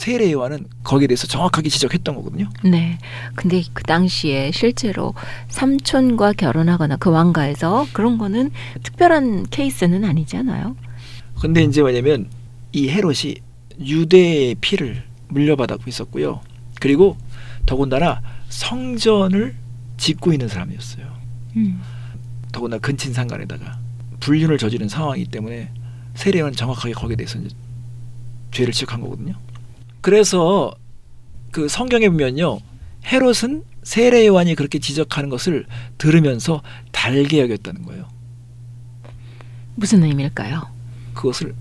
세례 0.00 0.32
요한은 0.32 0.64
거기에 0.82 1.08
대해서 1.08 1.26
정확하게 1.26 1.68
지적했던 1.68 2.14
거거든요. 2.14 2.48
네. 2.64 2.98
근데 3.34 3.62
그 3.74 3.82
당시에 3.82 4.50
실제로 4.50 5.12
삼촌과 5.48 6.32
결혼하거나 6.32 6.96
그 6.96 7.10
왕가에서 7.10 7.86
그런 7.92 8.16
거는 8.16 8.50
특별한 8.82 9.48
케이스는 9.50 10.06
아니잖아요. 10.06 10.74
근데 11.38 11.62
이제 11.62 11.82
뭐냐면 11.82 12.30
이 12.72 12.88
헤롯이 12.88 13.34
유대의 13.78 14.54
피를 14.62 15.04
물려받았고 15.28 15.84
있었고요. 15.86 16.40
그리고 16.80 17.18
더군다나 17.66 18.22
성전을 18.48 19.54
짓고 19.98 20.32
있는 20.32 20.48
사람이었어요. 20.48 21.12
음. 21.56 21.82
더구나 22.52 22.78
근친 22.78 23.12
상간에다가 23.12 23.78
불륜을 24.20 24.56
저지른 24.56 24.88
상황이기 24.88 25.30
때문에 25.30 25.68
세례는 26.14 26.52
정확하게 26.52 26.94
거기에 26.94 27.16
대해서 27.16 27.38
죄를 28.50 28.72
지적한 28.72 29.02
거거든요. 29.02 29.34
그래서 30.00 30.74
그 31.50 31.68
성경에 31.68 32.08
보면요, 32.08 32.58
헤롯은 33.06 33.64
세례 33.82 34.26
요한이 34.26 34.54
그렇게 34.54 34.78
지적하는 34.78 35.30
것을 35.30 35.66
들으면서 35.98 36.62
달게 36.92 37.40
여겼다는 37.40 37.82
거예요. 37.82 38.08
무슨 39.74 40.02
의미일까요? 40.04 40.68
그것을 41.14 41.54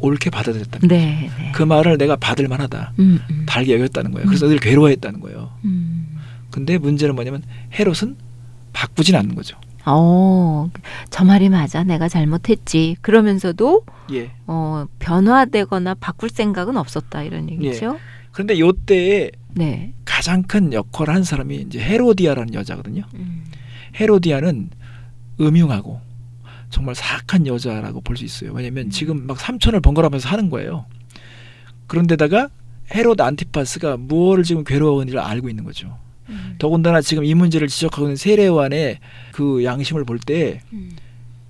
옳게 0.00 0.30
받아들였다는 0.30 0.88
거예요. 0.88 1.04
네. 1.04 1.30
네. 1.38 1.52
그 1.52 1.62
말을 1.62 1.96
내가 1.96 2.16
받을 2.16 2.48
만하다. 2.48 2.92
음, 2.98 3.18
음. 3.30 3.46
달게 3.46 3.74
여겼다는 3.74 4.10
거예요. 4.12 4.26
그래서 4.26 4.46
늘 4.48 4.58
괴로워했다는 4.58 5.20
거예요. 5.20 5.50
음. 5.64 6.18
근데 6.50 6.76
문제는 6.76 7.14
뭐냐면 7.14 7.42
헤롯은 7.78 8.16
바꾸진 8.72 9.16
않는 9.16 9.34
거죠. 9.34 9.56
어, 9.84 10.70
저 11.10 11.24
말이 11.24 11.48
맞아. 11.48 11.82
내가 11.84 12.08
잘못했지. 12.08 12.96
그러면서도 13.00 13.84
예. 14.12 14.30
어, 14.46 14.86
변화되거나 14.98 15.94
바꿀 15.94 16.30
생각은 16.30 16.76
없었다 16.76 17.22
이런 17.22 17.50
얘기죠. 17.50 17.98
그런데 18.30 18.58
요때에 18.58 19.30
네. 19.54 19.92
가장 20.04 20.42
큰 20.42 20.72
역할을 20.72 21.14
한 21.14 21.24
사람이 21.24 21.56
이제 21.56 21.78
헤로디아라는 21.80 22.54
여자거든요. 22.54 23.02
음. 23.14 23.44
헤로디아는 24.00 24.70
음흉하고 25.40 26.00
정말 26.70 26.94
사악한 26.94 27.46
여자라고 27.46 28.00
볼 28.00 28.16
수 28.16 28.24
있어요. 28.24 28.52
왜냐면 28.52 28.86
음. 28.86 28.90
지금 28.90 29.26
막 29.26 29.38
삼촌을 29.38 29.80
번갈아가면서 29.80 30.28
하는 30.30 30.48
거예요. 30.48 30.86
그런데다가 31.86 32.48
헤롯 32.94 33.20
안티파스가 33.20 33.96
무엇을 33.98 34.44
지금 34.44 34.64
괴로워하는지를 34.64 35.20
알고 35.20 35.48
있는 35.50 35.64
거죠. 35.64 35.98
음. 36.32 36.54
더군다나 36.58 37.00
지금 37.00 37.24
이 37.24 37.34
문제를 37.34 37.68
지적하고 37.68 38.04
있는 38.06 38.16
세례 38.16 38.50
요한의 38.50 38.98
그 39.32 39.62
양심을 39.64 40.04
볼때 40.04 40.60
음. 40.72 40.90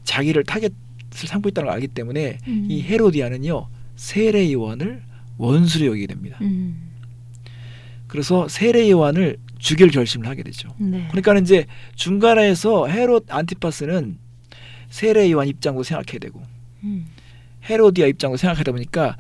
자기를 0.05 0.45
타겟을 0.45 0.71
삼고 1.11 1.49
있다는 1.51 1.67
걸 1.69 1.75
알기 1.75 1.89
때문에 1.89 2.39
음. 2.47 2.67
이 2.69 2.83
헤로디아는요 2.83 3.69
세례 3.97 4.53
요한을 4.53 5.03
원수로 5.39 5.87
여기게 5.87 6.07
됩니다. 6.09 6.39
음. 6.43 6.91
그래서 8.07 8.47
세례 8.49 8.91
요한을 8.91 9.39
죽일 9.59 9.91
결심을 9.91 10.27
하게 10.27 10.43
되죠. 10.43 10.69
네. 10.77 11.07
그러니까 11.11 11.39
이제 11.39 11.67
중간에서 11.95 12.89
헤롯 12.89 13.27
안티파스는 13.29 14.19
세례 14.91 15.31
요한 15.31 15.49
입장으로 15.49 15.83
생각해야 15.83 16.19
되고 16.19 16.43
음. 16.83 17.07
헤로디아 17.65 18.07
입장으로 18.09 18.37
생각하다 18.37 18.73
보니까 18.73 19.17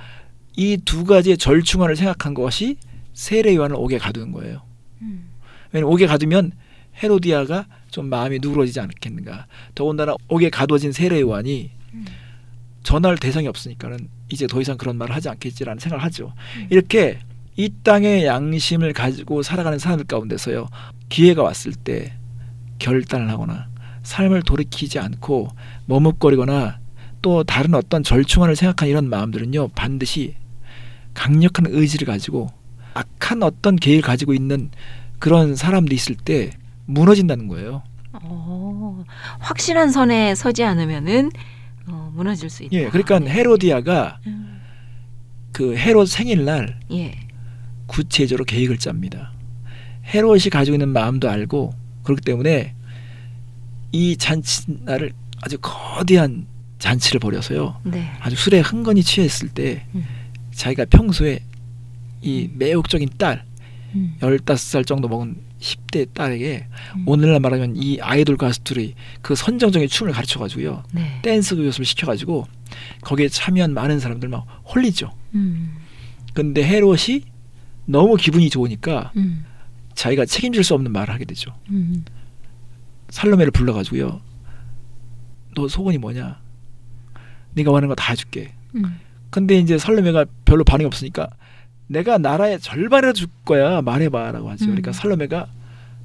이 0.57 0.77
두 0.85 1.05
가지의 1.05 1.38
절충안을 1.38 1.96
생각한 1.96 2.35
것이 2.35 2.77
세례 3.14 3.55
요한을 3.55 3.77
옥에 3.77 3.96
가두는 3.98 4.33
거예요. 4.33 4.62
음. 5.01 5.29
왜냐면 5.72 5.92
옥에 5.92 6.06
가두면 6.06 6.52
헤로디아가 7.02 7.66
좀 7.90 8.06
마음이 8.06 8.38
누그러지지 8.40 8.80
않겠는가. 8.80 9.46
더군다나 9.74 10.14
옥에 10.28 10.50
가둬진 10.50 10.92
세례 10.92 11.20
요한이 11.20 11.70
음. 11.94 12.04
전할 12.82 13.16
대상이 13.16 13.48
없으니까는 13.48 14.08
이제 14.28 14.46
더 14.46 14.61
이상 14.61 14.76
그런 14.76 14.96
말을 14.96 15.14
하지 15.14 15.28
않겠지라는 15.28 15.78
생각을 15.78 16.04
하죠. 16.04 16.32
음. 16.56 16.66
이렇게 16.70 17.20
이 17.56 17.70
땅의 17.82 18.24
양심을 18.24 18.92
가지고 18.92 19.42
살아가는 19.42 19.78
사람들 19.78 20.06
가운데서요 20.06 20.68
기회가 21.08 21.42
왔을 21.42 21.72
때 21.72 22.14
결단을 22.78 23.28
하거나 23.30 23.68
삶을 24.02 24.42
돌이키지 24.42 24.98
않고 24.98 25.48
머뭇거리거나 25.87 26.80
또 27.20 27.44
다른 27.44 27.74
어떤 27.74 28.02
절충안을 28.02 28.56
생각하는 28.56 28.90
이런 28.90 29.08
마음들은요 29.08 29.68
반드시 29.68 30.35
강력한 31.14 31.66
의지를 31.68 32.06
가지고 32.06 32.48
악한 32.94 33.42
어떤 33.42 33.76
계획을 33.76 34.02
가지고 34.02 34.32
있는 34.32 34.70
그런 35.22 35.54
사람들이 35.54 35.94
있을 35.94 36.16
때 36.16 36.50
무너진다는 36.87 37.46
거예요. 37.46 37.85
어, 38.12 39.04
확실한 39.38 39.92
선에 39.92 40.35
서지 40.35 40.64
않으면은 40.64 41.30
어, 41.87 42.11
무너질 42.12 42.50
수 42.50 42.64
있다. 42.64 42.76
예, 42.76 42.88
그러니까 42.88 43.20
네. 43.20 43.30
헤로디아가 43.30 44.18
음. 44.26 44.61
그 45.52 45.76
헤롯 45.76 46.08
생일날 46.08 46.80
예. 46.90 47.14
구체적으로 47.87 48.44
계획을 48.44 48.78
짭니다. 48.78 49.30
헤롯이 50.12 50.50
가지고 50.50 50.74
있는 50.74 50.88
마음도 50.88 51.30
알고 51.30 51.72
그렇기 52.02 52.22
때문에 52.22 52.74
이 53.92 54.16
잔치날을 54.16 55.12
아주 55.40 55.56
거대한 55.61 56.48
잔치를 56.80 57.20
벌여서요. 57.20 57.76
네. 57.85 58.11
아주 58.18 58.35
술에 58.35 58.58
흥건히 58.58 59.04
취했을 59.04 59.50
때 59.50 59.87
음. 59.94 60.04
자기가 60.50 60.87
평소에 60.87 61.38
이 62.22 62.50
매혹적인 62.54 63.11
딸 63.18 63.44
음. 63.94 64.16
15살 64.20 64.87
정도 64.87 65.09
먹은 65.09 65.37
10대 65.61 66.12
딸에게 66.14 66.66
음. 66.96 67.02
오늘날 67.07 67.40
말하면 67.40 67.74
이 67.76 68.00
아이돌 68.00 68.37
가수들이 68.37 68.94
그 69.20 69.35
선정적인 69.35 69.88
춤을 69.88 70.12
가르쳐 70.12 70.38
가지고요. 70.38 70.83
네. 70.92 71.20
댄스 71.22 71.57
교습을 71.57 71.85
시켜 71.85 72.07
가지고 72.07 72.46
거기에 73.02 73.28
참여한 73.28 73.74
많은 73.74 74.00
사람들 74.00 74.28
막 74.28 74.46
홀리죠. 74.74 75.12
음. 75.35 75.76
근데 76.35 76.64
헤롯이 76.64 77.22
너무 77.87 78.16
기분이 78.16 78.48
좋으니까 78.50 79.12
음. 79.16 79.44
자기가 79.94 80.24
책임질 80.24 80.64
수 80.64 80.74
없는 80.74 80.90
말을 80.92 81.12
하게 81.12 81.24
되죠. 81.24 81.55
음. 81.70 82.05
살로메를 83.11 83.50
불러가지고요. 83.50 84.20
너 85.55 85.68
소원이 85.68 85.98
뭐냐? 85.98 86.40
네가 87.55 87.70
원하는 87.70 87.88
거 87.88 87.94
다 87.94 88.11
해줄게. 88.12 88.55
음. 88.74 88.98
근데 89.31 89.59
이제 89.59 89.76
살로메가 89.78 90.24
별로 90.44 90.64
반응이 90.64 90.87
없으니까 90.87 91.28
내가 91.86 92.18
나라의 92.18 92.60
절반이라도 92.60 93.14
줄 93.14 93.28
거야 93.44 93.82
말해봐라고 93.82 94.50
하죠. 94.50 94.64
음. 94.64 94.68
그러니까 94.68 94.92
살로메가 94.92 95.46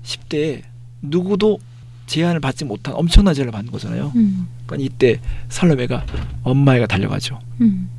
10대에 0.03 0.63
누구도 1.01 1.59
제한을 2.07 2.39
받지 2.39 2.65
못한 2.65 2.93
엄청난 2.95 3.33
제한을 3.33 3.51
받는 3.51 3.71
거잖아요. 3.71 4.11
음. 4.15 4.47
그러니까 4.65 4.85
이때 4.85 5.19
살로메가 5.49 6.05
엄마애가 6.43 6.87
달려가죠. 6.87 7.39
음. 7.61 7.89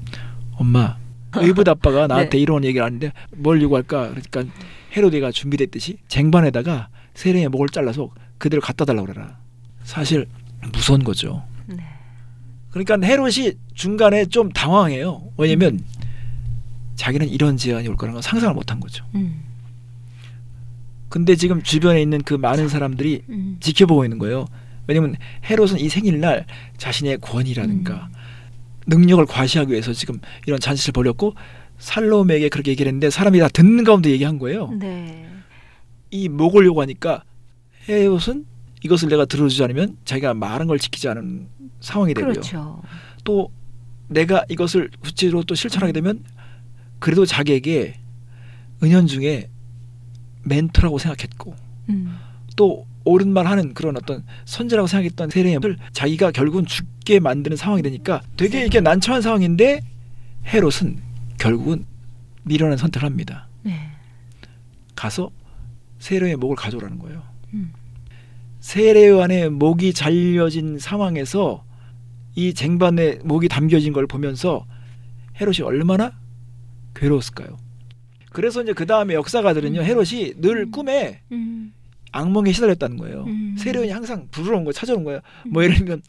엄마 0.55 0.97
의붓 1.37 1.69
아빠가 1.69 2.07
나한테 2.07 2.31
네. 2.31 2.39
이런 2.39 2.65
얘기를 2.65 2.85
하는데 2.85 3.13
뭘 3.37 3.61
요구할까? 3.63 4.11
그러니까 4.11 4.45
헤로데가 4.97 5.31
준비됐듯이 5.31 5.99
쟁반에다가 6.09 6.89
세례의 7.15 7.49
목을 7.49 7.69
잘라서 7.69 8.11
그대로 8.39 8.63
갖다 8.63 8.85
달라고 8.85 9.07
그래라. 9.07 9.39
사실 9.85 10.27
무서운 10.73 11.05
거죠. 11.05 11.45
네. 11.67 11.77
그러니까 12.71 12.99
헤롯이 13.07 13.53
중간에 13.75 14.25
좀 14.27 14.51
당황해요. 14.51 15.23
왜냐면 15.37 15.81
자기는 16.99 17.29
이런 17.29 17.57
제안이 17.57 17.87
올 17.89 17.97
거라는 17.97 18.15
건 18.15 18.23
상상을 18.23 18.53
못 18.55 18.71
한 18.71 18.81
거죠. 18.81 19.05
음. 19.15 19.45
근데 21.09 21.37
지금 21.37 21.63
주변에 21.63 22.03
있는 22.03 22.21
그 22.23 22.35
많은 22.35 22.69
사람들이 22.69 23.23
음. 23.31 23.57
지켜보고 23.61 24.05
있는 24.05 24.19
거예요. 24.19 24.47
왜냐면 24.87 25.15
헤롯은 25.49 25.79
이 25.79 25.89
생일날 25.89 26.45
자신의 26.77 27.19
권위라든가 27.19 28.11
음. 28.11 28.19
능력을 28.89 29.25
과시하기 29.27 29.71
위해서 29.71 29.93
지금 29.93 30.19
이런 30.47 30.59
잔치를 30.61 30.93
벌였고 30.93 31.35
살로메에게 31.79 32.49
그렇게 32.49 32.73
얘기를 32.73 32.91
했는데 32.91 33.11
사람이 33.11 33.39
다 33.39 33.49
듣는 33.49 33.85
가운데 33.85 34.11
얘기한 34.11 34.39
거예요. 34.39 34.69
네. 34.73 35.27
이 36.11 36.29
목을 36.29 36.67
요구하니까 36.67 37.23
헤롯은 37.89 38.45
이것을 38.83 39.09
내가 39.09 39.25
들어주지 39.25 39.63
않으면 39.63 39.97
자기가 40.05 40.35
말한 40.35 40.67
걸 40.67 40.79
지키지 40.79 41.09
않은 41.09 41.47
상황이 41.81 42.13
되고요. 42.13 42.33
그렇죠. 42.33 42.83
또 43.25 43.51
내가 44.09 44.45
이것을 44.49 44.91
구체적으로 45.01 45.45
또 45.45 45.55
실천하게 45.55 45.93
되면 45.93 46.25
그래도 46.99 47.25
자기에게 47.27 47.95
은연중에 48.83 49.49
멘토라고 50.45 50.99
생각했고 50.99 51.55
음. 51.91 52.19
또 52.57 52.87
옳은 53.05 53.29
말 53.33 53.47
하는 53.47 53.73
그런 53.75 53.97
어떤 53.97 54.25
선제라고 54.45 54.87
생각했던 54.87 55.31
세례를 55.31 55.79
자기가 55.93 56.31
결국은 56.31 56.67
죽게 56.67 57.21
만드는 57.21 57.57
상황이 57.57 57.83
되니까 57.83 58.21
되게 58.37 58.67
이게 58.67 58.81
난처한 58.81 59.23
상황인데 59.23 59.81
헤롯은 60.47 61.01
결국은 61.39 61.87
미련한 62.45 62.77
선택을 62.77 63.07
합니다. 63.07 63.49
네. 63.63 63.91
가서 64.95 65.31
세례의 65.99 66.37
목을 66.37 66.57
가져오라는 66.57 66.99
거예요. 66.99 67.23
음. 67.55 67.73
세례요한의 68.61 69.51
목이 69.51 69.93
잘려진 69.93 70.79
상황에서 70.79 71.65
이 72.35 72.55
쟁반에 72.55 73.19
목이 73.25 73.49
담겨진 73.49 73.93
걸 73.93 74.07
보면서 74.07 74.67
헤롯이 75.41 75.61
얼마나 75.63 76.13
괴로웠을까요? 77.01 77.57
그래서 78.33 78.63
이제 78.63 78.73
그 78.73 78.87
다음에 78.87 79.15
역사가들은요 79.15 79.81
음. 79.81 79.85
헤롯이 79.85 80.35
늘 80.41 80.63
음. 80.67 80.71
꿈에 80.71 81.21
음. 81.33 81.73
악몽에 82.13 82.53
시달렸다는 82.53 82.97
거예요. 82.97 83.25
음. 83.27 83.55
세례요한이 83.59 83.93
항상 83.93 84.29
부르러 84.31 84.57
온 84.59 84.65
거 84.65 84.73
찾아온 84.73 85.05
거야. 85.05 85.21
뭐 85.47 85.63
예를 85.63 85.77
들면 85.77 86.03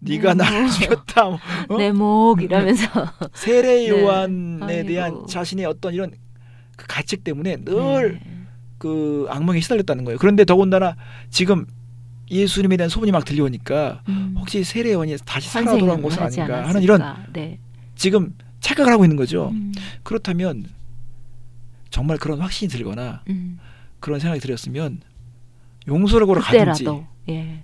네가 0.00 0.32
음. 0.32 0.36
나를 0.38 0.68
죽였다. 0.70 1.24
뭐, 1.24 1.38
어? 1.68 1.78
내목 1.78 2.42
이러면서 2.42 2.86
세례 3.34 3.88
요한에 3.88 4.66
네. 4.66 4.84
대한. 4.84 5.26
자신의 5.28 5.66
어떤 5.66 5.92
이런 5.94 6.12
그 6.76 6.86
가책 6.88 7.24
때문에 7.24 7.58
늘 7.64 8.14
네. 8.14 8.36
그 8.78 9.26
악몽에 9.28 9.60
시달렸다는 9.60 10.04
거예요. 10.04 10.18
그런데 10.18 10.44
더군다나 10.44 10.96
지금 11.30 11.66
예수님에 12.30 12.76
대한 12.76 12.88
소문이 12.88 13.10
막 13.12 13.24
들려오니까 13.24 14.02
음. 14.08 14.34
혹시 14.38 14.62
세례 14.64 14.92
요한이 14.92 15.16
다시 15.24 15.48
살아 15.50 15.76
돌아온 15.76 16.00
것은 16.00 16.22
아닌가 16.22 16.66
하는 16.68 16.80
이런? 16.82 17.02
네. 17.32 17.58
지금 17.96 18.34
착각을 18.60 18.92
하고 18.92 19.04
있는 19.04 19.16
거죠. 19.16 19.48
음. 19.48 19.72
그렇다면 20.02 20.66
정말 21.90 22.18
그런 22.18 22.40
확신이 22.40 22.68
들거나 22.70 23.22
음. 23.28 23.58
그런 23.98 24.20
생각이 24.20 24.40
들었으면 24.40 25.00
용서를 25.88 26.26
걸어 26.26 26.40
가든지 26.40 26.86
예. 27.28 27.62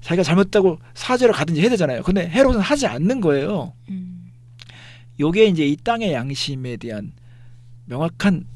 자기가 0.00 0.22
잘못했다고 0.22 0.78
사죄를 0.94 1.34
가든지 1.34 1.60
해야 1.60 1.68
되잖아요. 1.70 2.02
근데 2.02 2.28
헤롯은 2.28 2.60
하지 2.60 2.86
않는 2.86 3.20
거예요. 3.20 3.74
음. 3.88 4.30
요게 5.18 5.46
이제 5.46 5.66
이 5.66 5.76
땅의 5.76 6.12
양심에 6.12 6.76
대한 6.76 7.12
명확한 7.86 8.46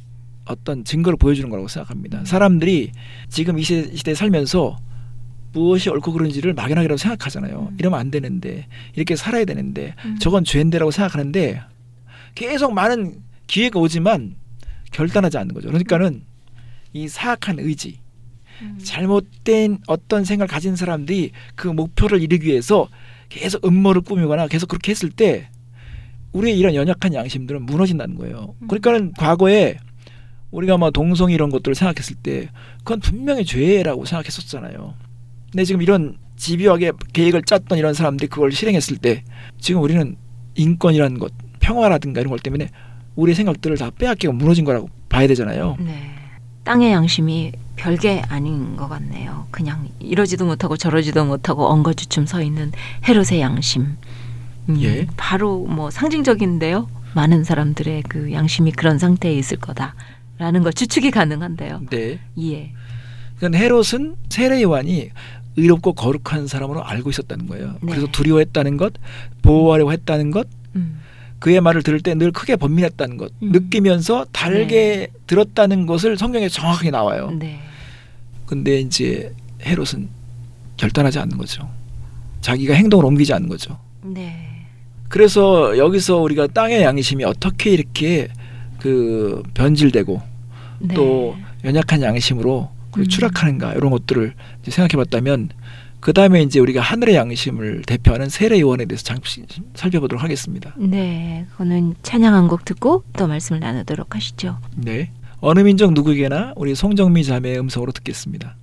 어떤 0.47 0.85
증거를 0.85 1.17
보여주는 1.17 1.49
거라고 1.51 1.69
생각합니다. 1.69 2.21
음. 2.21 2.25
사람들이 2.25 2.93
지금 3.29 3.59
이 3.59 3.63
시대, 3.63 3.95
시대에 3.95 4.15
살면서 4.15 4.77
무엇이 5.55 5.89
옳고 5.89 6.13
그른지를 6.13 6.53
막연하게라도 6.53 6.99
생각하잖아요. 6.99 7.69
음. 7.71 7.77
이러면 7.79 7.99
안 7.99 8.11
되는데 8.11 8.67
이렇게 8.95 9.17
살아야 9.17 9.45
되는데 9.45 9.95
음. 10.05 10.19
저건 10.21 10.45
죄인데라고 10.45 10.91
생각하는데 10.91 11.63
계속 12.35 12.75
많은 12.75 13.23
기회가 13.47 13.79
오지만 13.79 14.35
결단하지 14.91 15.39
않는 15.39 15.55
거죠. 15.55 15.69
그러니까는 15.69 16.25
이 16.93 17.09
사악한 17.09 17.59
의지, 17.61 18.01
음. 18.63 18.79
잘못된 18.83 19.79
어떤 19.87 20.25
생각을 20.25 20.49
가진 20.49 20.77
사람들이 20.77 21.31
그 21.55 21.69
목표를 21.69 22.21
이루기 22.21 22.49
위해서 22.49 22.89
계속 23.29 23.65
음모를 23.65 24.03
꾸미거나 24.03 24.49
계속 24.49 24.69
그렇게 24.69 24.91
했을 24.91 25.11
때 25.11 25.49
우리의 26.33 26.59
이런 26.59 26.75
연약한 26.75 27.15
양심들은 27.15 27.63
무너진다는 27.63 28.17
거예요. 28.17 28.55
음. 28.61 28.69
그러니까는 28.69 29.13
과거에 29.13 29.79
우리가 30.51 30.77
뭐 30.77 30.91
동성 30.91 31.31
이런 31.31 31.51
것들을 31.51 31.75
생각했을 31.75 32.17
때 32.17 32.49
그건 32.79 33.01
분명히 33.01 33.45
죄라고 33.45 34.05
생각했었잖아요. 34.05 34.95
근데 35.55 35.65
지금 35.65 35.83
이런 35.83 36.17
집요하게 36.35 36.91
계획을 37.13 37.45
짰던 37.45 37.79
이런 37.79 37.95
사람들이 37.95 38.27
그걸 38.27 38.51
실행했을 38.51 38.97
때 38.97 39.23
지금 39.61 39.83
우리는 39.83 40.17
인권이라는 40.57 41.21
것, 41.21 41.33
평화라든가 41.61 42.21
이런 42.21 42.33
것 42.33 42.43
때문에 42.43 42.71
우리의 43.15 43.37
생각들을 43.37 43.77
다 43.79 43.93
빼앗기고 43.97 44.33
무너진 44.33 44.65
거라고 44.65 44.91
봐야 45.09 45.29
되잖아요. 45.29 45.77
네. 45.79 46.11
땅의 46.65 46.91
양심이 46.91 47.53
별게 47.77 48.21
아닌 48.29 48.75
것 48.75 48.89
같네요. 48.89 49.47
그냥 49.53 49.89
이러지도 50.01 50.45
못하고 50.45 50.77
저러지도 50.77 51.25
못하고 51.25 51.67
엉거주춤 51.67 52.27
서 52.27 52.43
있는 52.43 52.73
헤롯의 53.07 53.41
양심. 53.41 53.97
음, 54.71 54.83
예. 54.83 55.07
바로 55.17 55.67
뭐 55.67 55.93
상징적인데요. 55.93 56.89
많은 57.15 57.45
사람들의 57.45 58.03
그 58.09 58.33
양심이 58.33 58.73
그런 58.73 58.99
상태에 58.99 59.33
있을 59.35 59.59
거다라는 59.59 60.65
거 60.65 60.73
추측이 60.73 61.13
가능한데요. 61.13 61.83
네. 61.91 62.19
예. 62.41 62.73
그러니까 63.37 63.59
헤롯은 63.59 64.17
세례 64.31 64.61
요한이 64.63 65.11
의롭고 65.57 65.93
거룩한 65.93 66.47
사람으로 66.47 66.85
알고 66.85 67.11
있었다는 67.11 67.47
거예요. 67.47 67.77
네. 67.81 67.93
그래서 67.93 68.07
두려워했다는 68.11 68.77
것, 68.77 68.93
보호하려고 69.43 69.93
했다는 69.93 70.31
것, 70.31 70.47
음. 70.77 71.01
그의 71.39 71.61
말을 71.61 71.83
들을 71.83 72.01
때 72.01 72.15
늘 72.15 72.33
크게 72.33 72.57
번민했다는 72.57 73.17
것, 73.17 73.33
음. 73.43 73.53
느끼면서 73.53 74.27
달게 74.33 75.09
들었다는 75.27 75.87
것을 75.87 76.17
성경에 76.17 76.49
정확하게 76.49 76.91
나와요. 76.91 77.31
네. 77.39 77.61
근데 78.47 78.81
이제 78.81 79.33
헤롯은 79.63 80.09
결단하지 80.77 81.19
않는 81.21 81.39
거죠. 81.39 81.69
자기가 82.41 82.75
행동을 82.75 83.05
옮기지 83.07 83.33
않는 83.33 83.49
거죠. 83.49 83.79
네. 84.03 84.67
그래서 85.09 85.79
여기서 85.79 86.19
우리가 86.19 86.49
땅의 86.49 86.83
양심이 86.83 87.25
어떻게 87.25 87.71
이렇게 87.71 88.29
그 88.81 89.43
변질되고 89.55 90.21
네. 90.81 90.95
또 90.95 91.37
연약한 91.65 92.03
양심으로 92.03 92.69
그 92.95 93.01
음. 93.03 93.09
추락하는가 93.09 93.75
이런 93.75 93.91
것들을 93.91 94.35
생각해봤다면 94.69 95.51
그 96.01 96.13
다음에 96.13 96.43
이제 96.43 96.61
우리가 96.61 96.81
하늘의 96.83 97.15
양심을 97.15 97.83
대표하는 97.87 98.29
세례 98.29 98.61
요한에 98.61 98.85
대해서 98.85 99.03
잠시 99.05 99.43
살펴보도록 99.75 100.23
하겠습니다. 100.23 100.75
네. 100.77 101.47
그거는 101.53 101.95
찬양 102.03 102.35
한 102.35 102.49
곡 102.49 102.65
듣고 102.65 103.05
또 103.17 103.27
말씀을 103.27 103.61
나누도록 103.61 104.15
하시죠. 104.15 104.59
네, 104.77 105.11
어느 105.41 105.61
민족 105.61 105.93
누구에게나 105.95 106.53
우리 106.57 106.75
송정미 106.75 107.25
자매의 107.25 107.59
음성으로 107.59 107.93
듣겠습니다. 107.93 108.57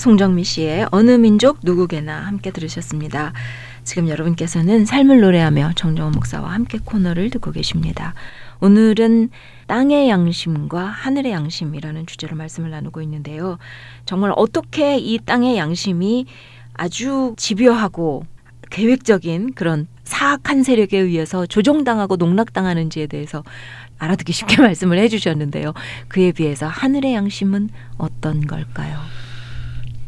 송정미 0.00 0.44
씨의 0.44 0.86
어느 0.92 1.10
민족 1.10 1.58
누구게나 1.62 2.20
함께 2.20 2.50
들으셨습니다. 2.50 3.34
지금 3.84 4.08
여러분께서는 4.08 4.86
삶을 4.86 5.20
노래하며 5.20 5.72
정정원 5.76 6.12
목사와 6.12 6.54
함께 6.54 6.78
코너를 6.82 7.28
듣고 7.28 7.52
계십니다. 7.52 8.14
오늘은 8.60 9.28
땅의 9.66 10.08
양심과 10.08 10.82
하늘의 10.82 11.32
양심이라는 11.32 12.06
주제로 12.06 12.34
말씀을 12.34 12.70
나누고 12.70 13.02
있는데요. 13.02 13.58
정말 14.06 14.32
어떻게 14.36 14.96
이 14.96 15.18
땅의 15.18 15.58
양심이 15.58 16.24
아주 16.72 17.34
집요하고 17.36 18.24
계획적인 18.70 19.52
그런 19.52 19.86
사악한 20.04 20.62
세력에 20.62 20.96
의해서 20.96 21.44
조종당하고 21.44 22.16
농락당하는지에 22.16 23.06
대해서 23.06 23.44
알아듣기 23.98 24.32
쉽게 24.32 24.62
말씀을 24.64 24.98
해주셨는데요. 24.98 25.74
그에 26.08 26.32
비해서 26.32 26.66
하늘의 26.66 27.12
양심은 27.12 27.68
어떤 27.98 28.46
걸까요? 28.46 28.98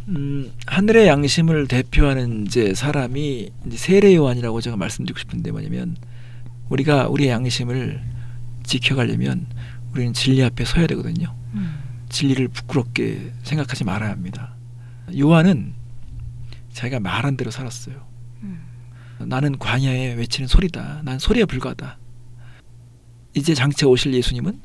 음, 0.09 0.53
하늘의 0.67 1.07
양심을 1.07 1.69
대표하는 1.69 2.47
이제 2.47 2.75
사람이 2.75 3.51
이제 3.67 3.77
세례 3.77 4.15
요한이라고 4.15 4.61
제가 4.61 4.77
말씀드리고 4.77 5.19
싶은데 5.19 5.51
뭐냐면 5.51 5.97
우리가 6.69 7.09
우리의 7.09 7.31
양심을 7.31 8.03
지켜가려면 8.65 9.47
우리는 9.93 10.13
진리 10.13 10.43
앞에 10.43 10.65
서야 10.65 10.87
되거든요. 10.89 11.35
음. 11.55 11.79
진리를 12.09 12.49
부끄럽게 12.49 13.33
생각하지 13.43 13.85
말아야 13.85 14.11
합니다. 14.11 14.55
요한은 15.17 15.75
자기가 16.73 17.01
말한 17.01 17.37
대로 17.37 17.51
살았어요. 17.51 18.07
음. 18.43 18.61
나는 19.21 19.59
광야에 19.59 20.15
외치는 20.15 20.49
소리다. 20.49 21.03
난 21.05 21.19
소리에 21.19 21.45
불과하다. 21.45 21.99
이제 23.35 23.55
장차 23.55 23.87
오실 23.87 24.13
예수님은 24.15 24.61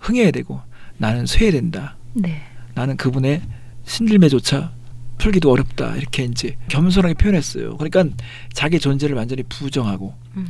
흥해야 0.00 0.30
되고 0.30 0.60
나는 0.98 1.26
쇠야 1.26 1.52
된다. 1.52 1.96
네. 2.14 2.42
나는 2.74 2.96
그분의 2.96 3.42
신들매조차 3.88 4.72
풀기도 5.18 5.50
어렵다. 5.50 5.96
이렇게 5.96 6.24
이제 6.24 6.56
겸손하게 6.68 7.14
표현했어요. 7.14 7.76
그러니까 7.76 8.04
자기 8.52 8.78
존재를 8.78 9.16
완전히 9.16 9.42
부정하고 9.42 10.14
음. 10.36 10.46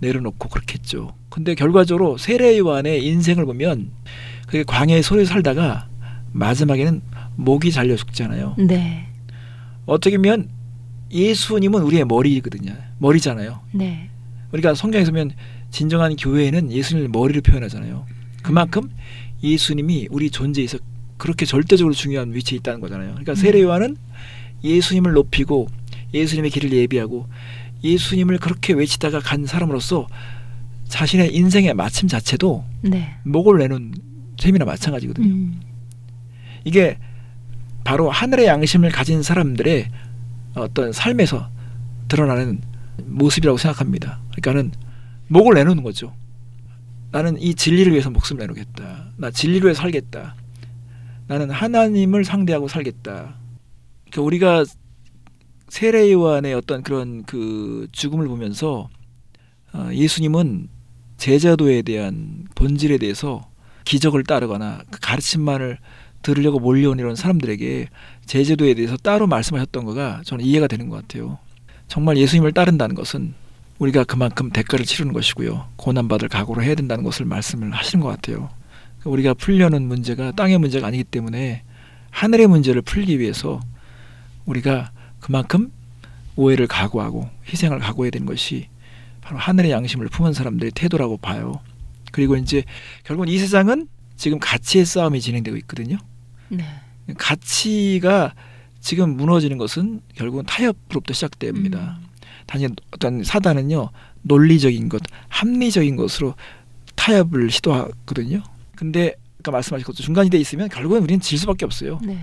내려놓고 0.00 0.48
그렇게 0.48 0.74
했죠. 0.74 1.14
근데 1.28 1.54
결과적으로 1.54 2.18
세례 2.18 2.58
요한의 2.58 3.04
인생을 3.06 3.44
보면 3.44 3.90
그게 4.46 4.64
광야에 4.64 5.02
소리 5.02 5.24
살다가 5.24 5.88
마지막에는 6.32 7.00
목이 7.36 7.70
잘려 7.70 7.96
죽잖아요. 7.96 8.56
네. 8.58 9.06
어떻게 9.86 10.16
보면 10.16 10.48
예수님은 11.10 11.82
우리의 11.82 12.04
머리거든요. 12.04 12.74
머리잖아요. 12.98 13.60
네. 13.72 14.10
우리가 14.52 14.74
성경에서 14.74 15.12
보면 15.12 15.30
진정한 15.70 16.16
교회에는 16.16 16.72
예수님을 16.72 17.08
머리를 17.10 17.40
표현하잖아요. 17.42 18.06
그만큼 18.42 18.90
예수님이 19.42 20.08
우리 20.10 20.30
존재에서 20.30 20.78
그렇게 21.18 21.44
절대적으로 21.44 21.94
중요한 21.94 22.34
위치에 22.34 22.56
있다는 22.58 22.80
거잖아요. 22.80 23.10
그러니까 23.10 23.34
세례 23.34 23.60
요한은 23.60 23.96
예수님을 24.64 25.12
높이고 25.12 25.68
예수님의 26.14 26.50
길을 26.50 26.72
예비하고 26.72 27.28
예수님을 27.84 28.38
그렇게 28.38 28.72
외치다가 28.72 29.20
간 29.20 29.46
사람으로서 29.46 30.06
자신의 30.88 31.34
인생의 31.34 31.74
마침 31.74 32.08
자체도 32.08 32.64
네. 32.82 33.16
목을 33.24 33.58
내놓은 33.58 33.92
셈이나 34.38 34.64
마찬가지거든요. 34.64 35.28
음. 35.28 35.60
이게 36.64 36.98
바로 37.84 38.10
하늘의 38.10 38.46
양심을 38.46 38.90
가진 38.90 39.22
사람들의 39.22 39.88
어떤 40.54 40.92
삶에서 40.92 41.50
드러나는 42.08 42.60
모습이라고 43.04 43.58
생각합니다. 43.58 44.20
그러니까는 44.32 44.72
목을 45.28 45.54
내놓는 45.54 45.82
거죠. 45.82 46.14
나는 47.10 47.40
이 47.40 47.54
진리를 47.54 47.92
위해서 47.92 48.10
목숨을 48.10 48.40
내놓겠다. 48.40 49.12
나 49.16 49.30
진리를 49.30 49.64
위해 49.64 49.74
서 49.74 49.82
살겠다. 49.82 50.34
나는 51.28 51.50
하나님을 51.50 52.24
상대하고 52.24 52.68
살겠다. 52.68 53.36
그러니까 54.10 54.22
우리가 54.22 54.64
세례 55.68 56.10
요한의 56.10 56.54
어떤 56.54 56.82
그런 56.82 57.22
그 57.24 57.86
죽음을 57.92 58.26
보면서 58.26 58.88
어, 59.74 59.90
예수님은 59.92 60.68
제자도에 61.18 61.82
대한 61.82 62.46
본질에 62.54 62.96
대해서 62.98 63.50
기적을 63.84 64.24
따르거나 64.24 64.80
그 64.90 64.98
가르침만을 65.00 65.78
들으려고 66.22 66.58
몰려온 66.58 66.98
이런 66.98 67.14
사람들에게 67.14 67.88
제자도에 68.24 68.74
대해서 68.74 68.96
따로 68.96 69.26
말씀하셨던 69.26 69.84
거가 69.84 70.22
저는 70.24 70.44
이해가 70.44 70.66
되는 70.66 70.88
것 70.88 70.96
같아요. 70.96 71.38
정말 71.86 72.16
예수님을 72.16 72.52
따른다는 72.52 72.94
것은 72.94 73.34
우리가 73.78 74.04
그만큼 74.04 74.50
대가를 74.50 74.84
치르는 74.84 75.12
것이고요. 75.12 75.68
고난받을 75.76 76.28
각오를 76.28 76.64
해야 76.64 76.74
된다는 76.74 77.04
것을 77.04 77.26
말씀을 77.26 77.72
하시는 77.72 78.02
것 78.02 78.08
같아요. 78.08 78.50
우리가 79.04 79.34
풀려는 79.34 79.86
문제가 79.86 80.32
땅의 80.32 80.58
문제가 80.58 80.88
아니기 80.88 81.04
때문에 81.04 81.62
하늘의 82.10 82.46
문제를 82.46 82.82
풀기 82.82 83.18
위해서 83.18 83.60
우리가 84.44 84.92
그만큼 85.20 85.70
오해를 86.36 86.66
각오하고 86.66 87.28
희생을 87.46 87.78
각오해야 87.78 88.10
되는 88.10 88.26
것이 88.26 88.68
바로 89.20 89.38
하늘의 89.38 89.70
양심을 89.70 90.08
품은 90.08 90.32
사람들의 90.32 90.72
태도라고 90.74 91.18
봐요. 91.18 91.60
그리고 92.12 92.36
이제 92.36 92.64
결국은 93.04 93.28
이 93.28 93.38
세상은 93.38 93.88
지금 94.16 94.38
가치의 94.38 94.84
싸움이 94.84 95.20
진행되고 95.20 95.56
있거든요. 95.58 95.98
네. 96.48 96.64
가치가 97.16 98.34
지금 98.80 99.16
무너지는 99.16 99.58
것은 99.58 100.00
결국은 100.14 100.44
타협으로부터 100.46 101.12
시작됩니다. 101.12 101.98
음. 102.00 102.08
단지 102.46 102.68
어떤 102.90 103.22
사단은요 103.22 103.90
논리적인 104.22 104.88
것, 104.88 105.02
합리적인 105.28 105.96
것으로 105.96 106.34
타협을 106.94 107.50
시도하거든요. 107.50 108.42
근데 108.78 109.12
아까 109.40 109.50
말씀하신 109.50 109.84
것도 109.84 110.04
중간지대에 110.04 110.40
있으면 110.40 110.68
결국은 110.68 111.02
우리는 111.02 111.20
질 111.20 111.36
수밖에 111.36 111.64
없어요. 111.64 111.98
네. 112.00 112.16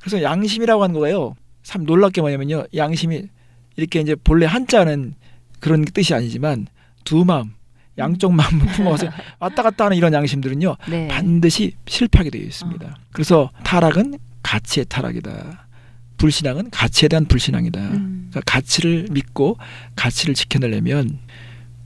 그래서 0.00 0.20
양심이라고 0.22 0.82
하는 0.82 0.98
거예요. 0.98 1.36
참 1.62 1.84
놀랍게 1.84 2.20
뭐냐면요. 2.20 2.64
양심이 2.74 3.28
이렇게 3.76 4.00
이제 4.00 4.16
본래 4.16 4.44
한자는 4.46 5.14
그런 5.60 5.84
뜻이 5.84 6.14
아니지만 6.14 6.66
두 7.04 7.24
마음, 7.24 7.54
양쪽 7.96 8.32
마음을 8.32 8.66
품어서 8.74 9.06
왔다 9.38 9.62
갔다 9.62 9.84
하는 9.84 9.96
이런 9.96 10.12
양심들은요. 10.12 10.76
네. 10.90 11.06
반드시 11.06 11.74
실패하게 11.86 12.30
되어 12.30 12.42
있습니다. 12.42 12.98
그래서 13.12 13.48
타락은 13.62 14.18
가치의 14.42 14.86
타락이다. 14.88 15.68
불신앙은 16.16 16.70
가치에 16.70 17.08
대한 17.08 17.24
불신앙이다. 17.26 17.80
음. 17.80 18.30
그러니까 18.30 18.40
가치를 18.52 19.06
믿고 19.12 19.56
가치를 19.94 20.34
지켜내려면 20.34 21.20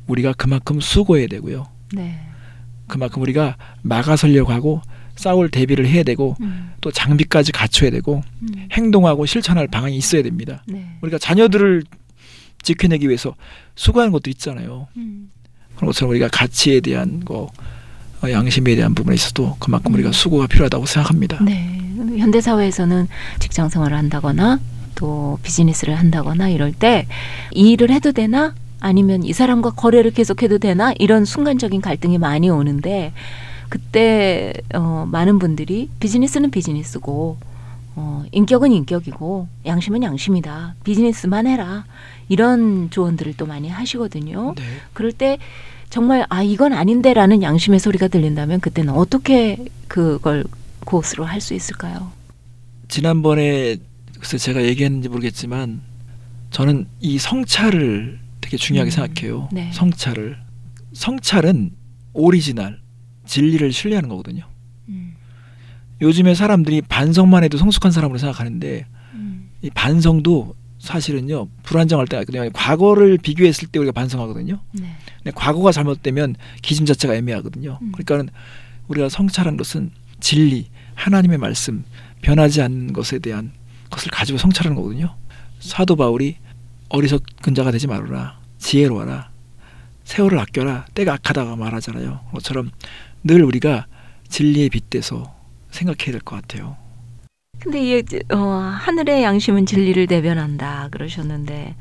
우리가 0.07 0.32
그만큼 0.32 0.80
수고해야 0.80 1.26
되고요. 1.26 1.66
네. 1.93 2.32
그만큼 2.93 3.22
우리가 3.22 3.57
막아서려고 3.80 4.53
하고 4.53 4.82
싸울 5.16 5.49
대비를 5.51 5.86
해야 5.86 6.03
되고 6.03 6.36
음. 6.43 6.72
또 6.82 6.90
장비까지 6.93 7.51
갖춰야 7.51 7.88
되고 7.90 8.22
음. 8.43 8.68
행동하고 8.70 9.24
실천할 9.24 9.66
방안이 9.66 9.97
있어야 9.97 10.22
됩니다. 10.22 10.62
네. 10.66 10.99
우리가 11.01 11.16
자녀들을 11.16 11.84
지켜내기 12.61 13.09
위해서 13.09 13.34
수고하는 13.76 14.12
것도 14.12 14.28
있잖아요. 14.28 14.88
음. 14.99 15.30
그런 15.74 15.86
것처럼 15.86 16.11
우리가 16.11 16.28
가치에 16.28 16.80
대한 16.80 17.24
거 17.24 17.49
어, 18.22 18.30
양심에 18.30 18.74
대한 18.76 18.95
부분에 18.95 19.14
있어도 19.14 19.57
그만큼 19.59 19.93
음. 19.93 19.95
우리가 19.95 20.12
수고가 20.12 20.47
필요하다고 20.47 20.84
생각합니다. 20.84 21.43
네. 21.43 21.78
현대 22.18 22.43
사회에서는 22.43 23.09
직장 23.38 23.70
생활을 23.70 23.97
한다거나 23.97 24.61
또 24.97 25.38
비즈니스를 25.43 25.99
한다거나 25.99 26.51
이럴 26.51 26.72
때 26.74 27.07
이 27.55 27.70
일을 27.72 27.90
해도 27.90 28.12
되나 28.12 28.55
아니면 28.83 29.22
이 29.22 29.33
사람과 29.33 29.70
거래를 29.70 30.11
계속해도 30.11 30.59
되나 30.59 30.93
이런 30.99 31.24
순간적인 31.24 31.80
갈등이 31.80 32.18
많이 32.18 32.51
오는데 32.51 33.12
그때 33.68 34.53
어, 34.74 35.09
많은 35.11 35.39
분들이 35.39 35.89
비즈니스는 36.01 36.51
비즈니스고 36.51 37.39
어, 37.95 38.24
인격은 38.33 38.72
인격이고 38.72 39.47
양심은 39.66 40.03
양심이다 40.03 40.74
비즈니스만 40.83 41.47
해라 41.47 41.85
이런 42.28 42.91
조언들을 42.91 43.35
또 43.37 43.47
많이 43.47 43.68
하시거든요. 43.68 44.55
네. 44.57 44.62
그럴 44.93 45.12
때 45.12 45.39
정말 45.89 46.26
아 46.28 46.43
이건 46.43 46.72
아닌데라는 46.72 47.43
양심의 47.43 47.78
소리가 47.78 48.09
들린다면 48.09 48.61
그때는 48.61 48.95
어떻게 48.95 49.64
그걸 49.87 50.45
고수를 50.84 51.24
할 51.24 51.41
수 51.41 51.55
있을까요? 51.55 52.11
지난번에 52.89 53.76
글쎄 54.18 54.39
제가 54.39 54.64
얘기했는지 54.64 55.09
모르겠지만 55.09 55.80
저는 56.51 56.87
이 57.01 57.18
성찰을 57.18 58.18
되게 58.53 58.57
중요하게 58.59 58.90
음, 58.90 58.90
생각해요. 58.90 59.48
네. 59.50 59.70
성찰을 59.72 60.36
성찰은 60.92 61.70
오리지널 62.12 62.80
진리를 63.24 63.72
신뢰하는 63.72 64.11
거거든요. 64.11 64.46
음, 64.88 65.14
요즘에 66.03 66.34
사람들이 66.34 66.82
반성만 66.82 67.44
해도 67.44 67.57
성숙한 67.57 67.92
사람으로 67.92 68.18
생각하는데 68.18 68.86
음, 69.14 69.50
이 69.62 69.70
반성도 69.70 70.55
사실은요 70.78 71.48
불안정할 71.62 72.07
때가 72.09 72.22
있거든요. 72.22 72.50
과거를 72.53 73.16
비교했을 73.18 73.68
때 73.68 73.78
우리가 73.78 73.92
반성하거든요. 73.92 74.61
네. 74.72 74.96
근데 75.22 75.30
과거가 75.34 75.72
잘못되면 75.72 76.34
기준 76.61 76.84
자체가 76.84 77.14
애매하거든요. 77.14 77.78
음. 77.80 77.92
그러니까는 77.92 78.28
우리가 78.88 79.09
성찰한 79.09 79.57
것은 79.57 79.92
진리, 80.20 80.68
하나님의 80.94 81.38
말씀, 81.38 81.84
변하지 82.20 82.61
않는 82.61 82.92
것에 82.92 83.18
대한 83.18 83.53
것을 83.88 84.11
가지고 84.11 84.38
성찰하는 84.38 84.76
거거든요. 84.76 85.16
사도 85.59 85.96
바울이 85.96 86.36
어리석은 86.90 87.55
자가 87.55 87.70
되지 87.70 87.86
말아라, 87.86 88.41
지혜로워라, 88.62 89.30
세월을 90.04 90.38
아껴라, 90.38 90.86
때가 90.94 91.14
악하다가 91.14 91.56
말하잖아요. 91.56 92.20
그것처럼 92.26 92.70
늘 93.24 93.42
우리가 93.42 93.86
진리에 94.28 94.68
빗대서 94.68 95.34
생각해야 95.70 96.12
될 96.12 96.20
것 96.20 96.36
같아요. 96.36 96.76
근데 97.58 97.98
이 97.98 98.02
어, 98.32 98.38
하늘의 98.38 99.22
양심은 99.22 99.66
진리를 99.66 100.06
대변한다 100.06 100.88
그러셨는데 100.90 101.74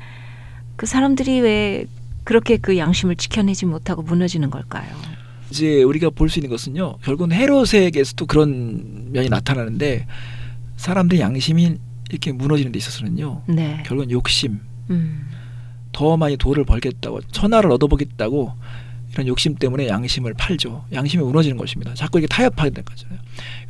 그 0.76 0.86
사람들이 0.86 1.40
왜 1.40 1.86
그렇게 2.24 2.56
그 2.56 2.76
양심을 2.78 3.16
지켜내지 3.16 3.66
못하고 3.66 4.02
무너지는 4.02 4.50
걸까요? 4.50 4.88
이제 5.50 5.82
우리가 5.82 6.10
볼 6.10 6.28
수 6.28 6.38
있는 6.40 6.50
것은요. 6.50 6.98
결국은 6.98 7.32
헤롯에게서도 7.32 8.26
그런 8.26 9.12
면이 9.12 9.28
나타나는데 9.28 10.06
사람들의 10.76 11.20
양심이 11.20 11.76
이렇게 12.10 12.32
무너지는 12.32 12.72
데 12.72 12.78
있어서는요. 12.78 13.42
네. 13.46 13.82
결국은 13.86 14.10
욕심, 14.10 14.60
음. 14.90 15.28
더 15.92 16.16
많이 16.16 16.36
돈을 16.36 16.64
벌겠다고 16.64 17.20
천하를 17.32 17.70
얻어보겠다고 17.72 18.52
이런 19.12 19.26
욕심 19.26 19.54
때문에 19.56 19.88
양심을 19.88 20.34
팔죠. 20.34 20.84
양심이 20.92 21.22
무너지는 21.22 21.56
것입니다. 21.58 21.92
자꾸 21.94 22.18
이렇게 22.18 22.34
타협하게 22.34 22.70
된 22.70 22.84
거잖아요. 22.84 23.18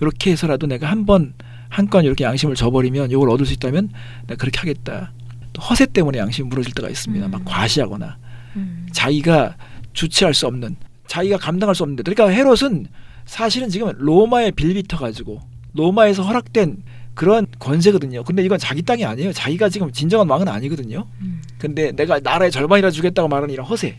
이렇게 0.01 0.31
해서라도 0.33 0.67
내가 0.67 0.89
한 0.91 1.05
번 1.05 1.35
한 1.73 1.89
건 1.89 2.05
이렇게 2.05 2.25
양심을 2.25 2.55
저버리면 2.55 3.11
이걸 3.11 3.31
얻을 3.31 3.47
수 3.47 3.55
있다면 3.55 3.89
내가 4.27 4.37
그렇게 4.39 4.59
하겠다. 4.61 5.11
또 5.55 5.63
허세 5.63 5.87
때문에 5.87 6.19
양심이 6.19 6.47
무너질 6.49 6.73
때가 6.75 6.89
있습니다. 6.89 7.25
음. 7.27 7.31
막 7.31 7.43
과시하거나 7.47 8.19
음. 8.57 8.87
자기가 8.93 9.57
주체할 9.95 10.35
수 10.35 10.47
없는 10.47 10.77
자기가 11.09 11.39
감당할 11.39 11.75
수 11.75 11.83
없는데 11.83 12.03
그러니까 12.03 12.29
헤롯은 12.29 12.87
사실은 13.25 13.69
지금 13.69 13.91
로마에 13.97 14.51
빌비터 14.53 14.99
가지고 14.99 15.41
로마에서 15.75 16.23
허락된 16.23 16.83
그런 17.15 17.47
권세거든요. 17.59 18.25
근데 18.25 18.43
이건 18.45 18.59
자기 18.59 18.83
땅이 18.83 19.05
아니에요. 19.05 19.33
자기가 19.33 19.69
지금 19.69 19.91
진정한 19.93 20.29
왕은 20.29 20.49
아니거든요. 20.49 21.07
음. 21.21 21.42
근데 21.63 21.93
내가 21.93 22.19
나라의 22.19 22.51
절반이라 22.51 22.91
주겠다고 22.91 23.29
말하는 23.29 23.55
이런 23.55 23.65
허세 23.65 23.97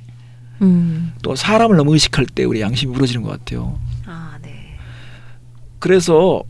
음. 0.61 1.13
또 1.21 1.33
사람을 1.33 1.77
너무 1.77 1.93
의식할 1.93 2.25
때 2.25 2.43
우리 2.43 2.59
양심이 2.59 2.91
무너지는 2.91 3.23
것 3.23 3.29
같아요. 3.29 3.79
아, 4.05 4.37
네. 4.41 4.77
그래서 5.79 6.43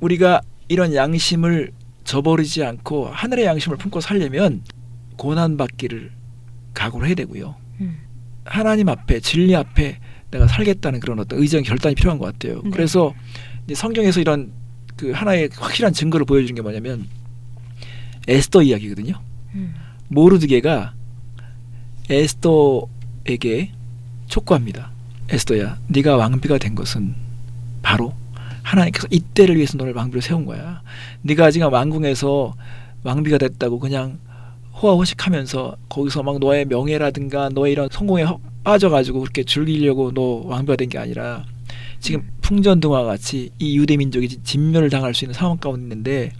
우리가 0.00 0.40
이런 0.66 0.92
양심을 0.92 1.70
저버리지 2.02 2.64
않고 2.64 3.06
하늘의 3.06 3.44
양심을 3.44 3.78
품고 3.78 4.00
살려면 4.00 4.62
고난 5.16 5.56
받기를 5.56 6.10
각오를 6.74 7.06
해야 7.06 7.14
되고요. 7.14 7.54
음. 7.82 7.98
하나님 8.44 8.88
앞에 8.88 9.20
진리 9.20 9.54
앞에 9.54 10.00
내가 10.32 10.48
살겠다는 10.48 10.98
그런 10.98 11.20
어떤 11.20 11.38
의정 11.38 11.62
결단이 11.62 11.94
필요한 11.94 12.18
것 12.18 12.24
같아요. 12.24 12.60
네. 12.64 12.70
그래서 12.70 13.14
이제 13.66 13.76
성경에서 13.76 14.20
이런 14.20 14.50
그 14.96 15.12
하나의 15.12 15.48
확실한 15.52 15.92
증거를 15.92 16.26
보여주는 16.26 16.56
게 16.56 16.60
뭐냐면 16.60 17.06
에스더 18.26 18.62
이야기거든요. 18.62 19.14
음. 19.54 19.85
모르드게가 20.08 20.94
에스더에게 22.08 23.72
촉구합니다. 24.28 24.90
에스더야, 25.30 25.78
네가 25.88 26.16
왕비가 26.16 26.58
된 26.58 26.74
것은 26.74 27.14
바로 27.82 28.12
하나님께서 28.62 29.06
이때를 29.10 29.56
위해서 29.56 29.76
너를 29.78 29.92
왕비로 29.94 30.20
세운 30.20 30.44
거야. 30.44 30.82
네가 31.22 31.50
지금 31.50 31.72
왕궁에서 31.72 32.54
왕비가 33.02 33.38
됐다고 33.38 33.78
그냥 33.78 34.18
호화호식하면서 34.74 35.76
거기서 35.88 36.22
막 36.22 36.38
너의 36.38 36.64
명예라든가 36.66 37.48
너의 37.50 37.72
이런 37.72 37.88
성공에 37.90 38.22
허- 38.24 38.38
빠져가지고 38.64 39.20
그렇게 39.20 39.44
즐기려고 39.44 40.12
너 40.12 40.42
왕비가 40.44 40.76
된 40.76 40.88
게 40.88 40.98
아니라 40.98 41.44
지금 42.00 42.28
풍전등화 42.42 43.04
같이 43.04 43.50
이 43.58 43.78
유대 43.78 43.96
민족이 43.96 44.28
지- 44.28 44.42
진멸을 44.42 44.90
당할 44.90 45.14
수 45.14 45.24
있는 45.24 45.34
상황 45.34 45.56
가운데 45.56 45.82
있는데 45.84 46.32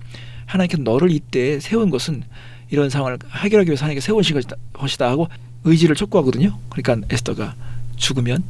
하나님께서 0.47 0.83
너를 0.83 1.11
이때 1.13 1.59
세운 1.61 1.91
것은 1.91 2.23
이런 2.71 2.91
상황을 2.91 3.19
해결하기 3.35 3.69
위해서 3.71 3.85
하나님께 3.85 4.01
세우신 4.01 4.41
것이다, 4.73 5.11
하고 5.11 5.29
의지를 5.65 5.95
촉구하거든요. 5.97 6.59
그러니까 6.71 7.07
에스더가 7.13 7.55
죽으면 7.97 8.43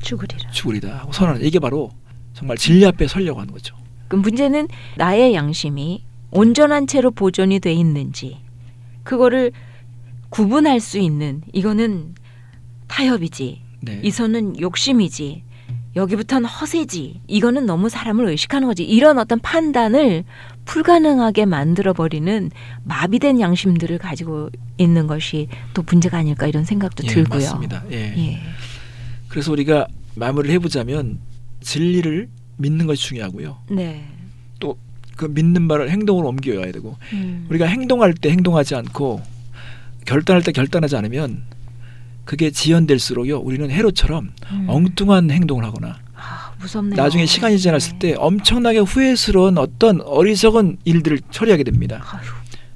죽으리라. 0.00 0.50
죽으리다 0.50 0.98
하고 0.98 1.12
선언을 1.12 1.44
이게 1.44 1.58
바로 1.58 1.90
정말 2.34 2.56
진리 2.56 2.86
앞에 2.86 3.06
서려고 3.08 3.40
하는 3.40 3.52
거죠. 3.52 3.76
그 4.08 4.16
문제는 4.16 4.68
나의 4.96 5.34
양심이 5.34 6.04
온전한 6.30 6.86
채로 6.86 7.10
보존이 7.10 7.60
돼 7.60 7.72
있는지 7.72 8.38
그거를 9.02 9.52
구분할 10.30 10.80
수 10.80 10.98
있는 10.98 11.42
이거는 11.52 12.14
타협이지 12.86 13.62
네. 13.80 14.00
이 14.02 14.10
선은 14.10 14.60
욕심이지 14.60 15.42
여기부터는 15.96 16.48
허세지 16.48 17.20
이거는 17.26 17.66
너무 17.66 17.88
사람을 17.88 18.26
의식하는 18.28 18.68
거지 18.68 18.84
이런 18.84 19.18
어떤 19.18 19.40
판단을 19.40 20.24
불가능하게 20.64 21.46
만들어 21.46 21.92
버리는 21.92 22.50
마비된 22.84 23.40
양심들을 23.40 23.98
가지고 23.98 24.50
있는 24.76 25.06
것이 25.06 25.48
또 25.74 25.82
문제가 25.82 26.18
아닐까 26.18 26.46
이런 26.46 26.64
생각도 26.64 27.04
예, 27.04 27.08
들고요. 27.08 27.40
맞습니다. 27.40 27.84
예. 27.90 28.14
예. 28.16 28.40
그래서 29.28 29.50
우리가 29.52 29.86
마무리를 30.14 30.54
해보자면 30.54 31.18
진리를 31.60 32.28
믿는 32.58 32.86
것이 32.86 33.02
중요하고요. 33.02 33.58
네. 33.70 34.04
그 35.18 35.26
믿는 35.26 35.68
바를 35.68 35.90
행동으로 35.90 36.28
옮겨야 36.28 36.70
되고 36.72 36.96
음. 37.12 37.44
우리가 37.50 37.66
행동할 37.66 38.14
때 38.14 38.30
행동하지 38.30 38.76
않고 38.76 39.20
결단할 40.06 40.42
때 40.42 40.52
결단하지 40.52 40.96
않으면 40.96 41.42
그게 42.28 42.50
지연될수록요 42.50 43.38
우리는 43.38 43.70
헤롯처럼 43.70 44.32
음. 44.52 44.66
엉뚱한 44.68 45.30
행동을 45.30 45.64
하거나 45.64 45.96
아, 46.14 46.52
무섭네요. 46.60 47.02
나중에 47.02 47.24
시간이 47.24 47.58
지났을 47.58 47.92
네. 47.92 47.98
때 47.98 48.14
엄청나게 48.18 48.80
후회스러운 48.80 49.56
어떤 49.56 50.02
어리석은 50.02 50.76
일들을 50.84 51.20
처리하게 51.30 51.64
됩니다. 51.64 52.04
아휴. 52.04 52.20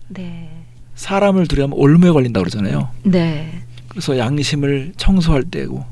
네. 0.08 0.48
사람을 0.94 1.48
두려면 1.48 1.76
올무에 1.78 2.12
걸린다 2.12 2.40
그러잖아요. 2.40 2.88
네. 3.02 3.62
그래서 3.88 4.16
양심을 4.16 4.94
청소할 4.96 5.42
때고 5.42 5.84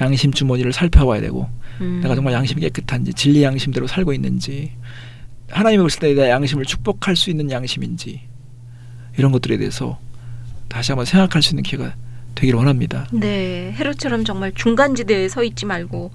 양심 0.00 0.32
주머니를 0.32 0.72
살펴봐야 0.72 1.20
되고 1.20 1.48
음. 1.82 2.00
내가 2.02 2.16
정말 2.16 2.34
양심이 2.34 2.60
깨끗한지 2.62 3.14
진리 3.14 3.44
양심대로 3.44 3.86
살고 3.86 4.12
있는지 4.12 4.72
하나님이 5.50 5.84
보실 5.84 6.00
때 6.00 6.14
내 6.14 6.30
양심을 6.30 6.64
축복할 6.64 7.14
수 7.14 7.30
있는 7.30 7.48
양심인지 7.48 8.22
이런 9.16 9.30
것들에 9.30 9.56
대해서 9.56 10.00
다시 10.66 10.90
한번 10.90 11.06
생각할 11.06 11.42
수 11.42 11.50
있는 11.52 11.62
기회가 11.62 11.94
되기를 12.34 12.58
원합니다. 12.58 13.06
네, 13.12 13.72
헤롯처럼 13.78 14.24
정말 14.24 14.52
중간지대에 14.54 15.28
서 15.28 15.42
있지 15.44 15.66
말고 15.66 16.10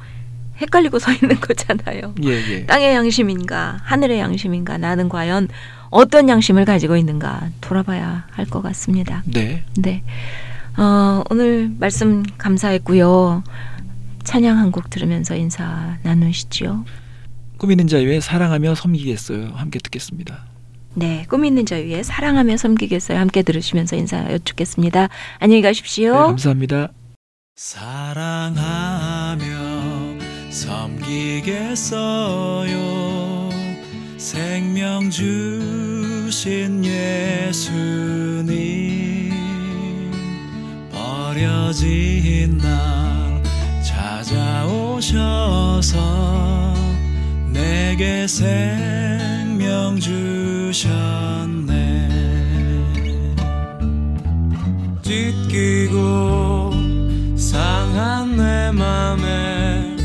헷갈리고 0.61 0.99
서 0.99 1.11
있는 1.13 1.36
거잖아요. 1.41 2.13
예, 2.24 2.30
예. 2.30 2.65
땅의 2.65 2.93
양심인가 2.93 3.80
하늘의 3.84 4.20
양심인가 4.20 4.78
나는 4.78 5.07
과연 5.09 5.47
어떤 5.89 6.28
양심을 6.30 6.65
가지고 6.65 6.97
있는가 6.97 7.49
돌아봐야 7.61 8.28
할 8.32 8.45
것 8.45 8.61
같습니다. 8.61 9.24
네. 9.26 9.63
네, 9.78 10.03
어, 10.78 11.24
오늘 11.30 11.72
말씀 11.80 12.24
감사했고요. 12.38 13.43
찬양 14.24 14.57
한 14.57 14.72
곡 14.72 14.89
들으면서 14.89 15.36
인사 15.36 15.97
나누시지요. 16.03 16.86
꿈 17.57 17.72
있는 17.72 17.88
자 17.88 17.97
위에 17.97 18.20
사랑하며 18.20 18.76
섬기겠어요. 18.76 19.51
함께 19.55 19.80
듣겠습니다. 19.80 20.45
네, 20.95 21.25
꿈 21.29 21.45
있는 21.45 21.65
자 21.65 21.75
위에 21.75 22.03
사랑하며 22.03 22.57
섬기겠어요. 22.57 23.17
함께 23.19 23.41
들으시면서 23.43 23.95
인사 23.95 24.29
여쭙겠습니다. 24.31 25.07
안녕히 25.39 25.61
네, 25.61 25.67
가십시오. 25.67 26.13
감사합니다. 26.13 26.91
사랑하며 27.55 28.59
섬기겠어요 30.49 31.99
생명 34.17 35.09
주신 35.09 36.83
예수님 36.85 38.49
버려진 40.91 42.57
날 42.57 43.43
찾아오셔서 43.83 45.19
내게 47.51 48.25
생명 48.27 49.99
주 49.99 50.38
셨네. 50.72 52.09
찢기고 55.01 56.72
상한 57.36 58.36
내 58.38 58.72
맘에 58.72 59.95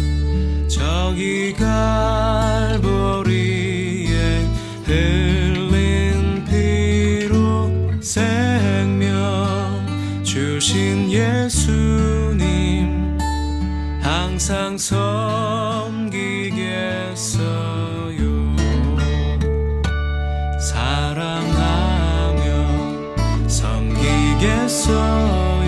저기 0.69 1.53
갈보리에 1.53 2.81
흘린 4.85 6.45
피로 6.47 7.71
생명 8.01 9.05
주신 10.23 11.11
예수님 11.13 11.59
항상 14.01 14.79
섬 14.79 15.94
섬기겠어요. 24.45 25.65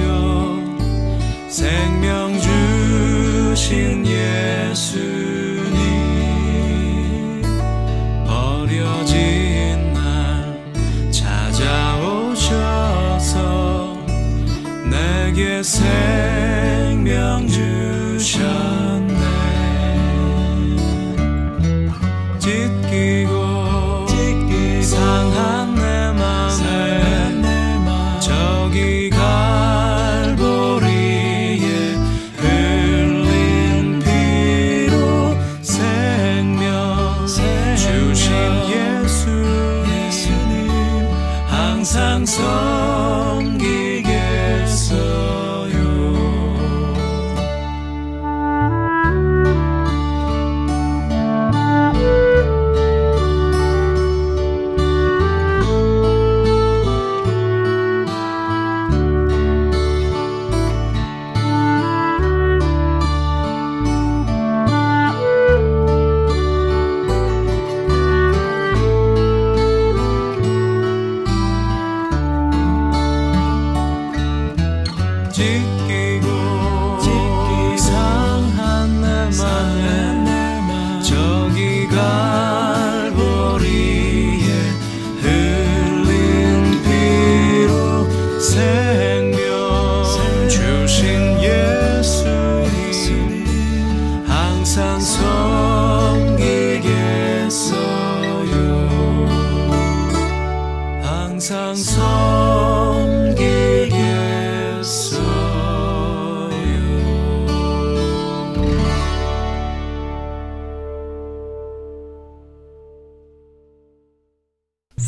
생명 1.48 2.38
주신 2.38 4.06
예수 4.06 5.15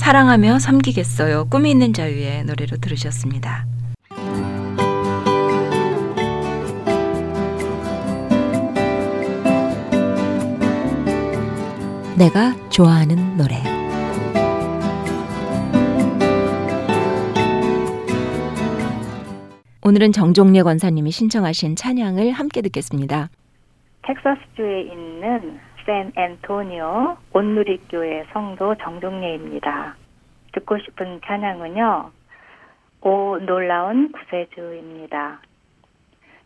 사랑하며 0.09 0.59
섬기겠어요. 0.61 1.51
꿈이 1.51 1.71
있는 1.71 1.93
자유의 1.93 2.47
노래로 2.47 2.79
들으셨습니다. 2.79 3.67
내가 12.17 12.55
좋아하는 12.71 13.37
노래. 13.37 13.57
오늘은 19.83 20.13
정종래 20.13 20.63
권사님이 20.63 21.11
신청하신 21.11 21.77
찬양을 21.77 22.33
함께 22.33 22.63
듣겠습니다. 22.63 23.29
텍사스주에 24.07 24.85
있는 24.85 25.61
샌 25.89 26.13
앤토니오 26.17 27.17
온누리교회 27.33 28.27
성도 28.35 28.75
정종례입니다. 28.75 29.97
듣고 30.53 30.77
싶은 30.81 31.23
찬양은요. 31.25 32.11
오 33.01 33.39
놀라운 33.39 34.13
구세주입니다. 34.13 35.41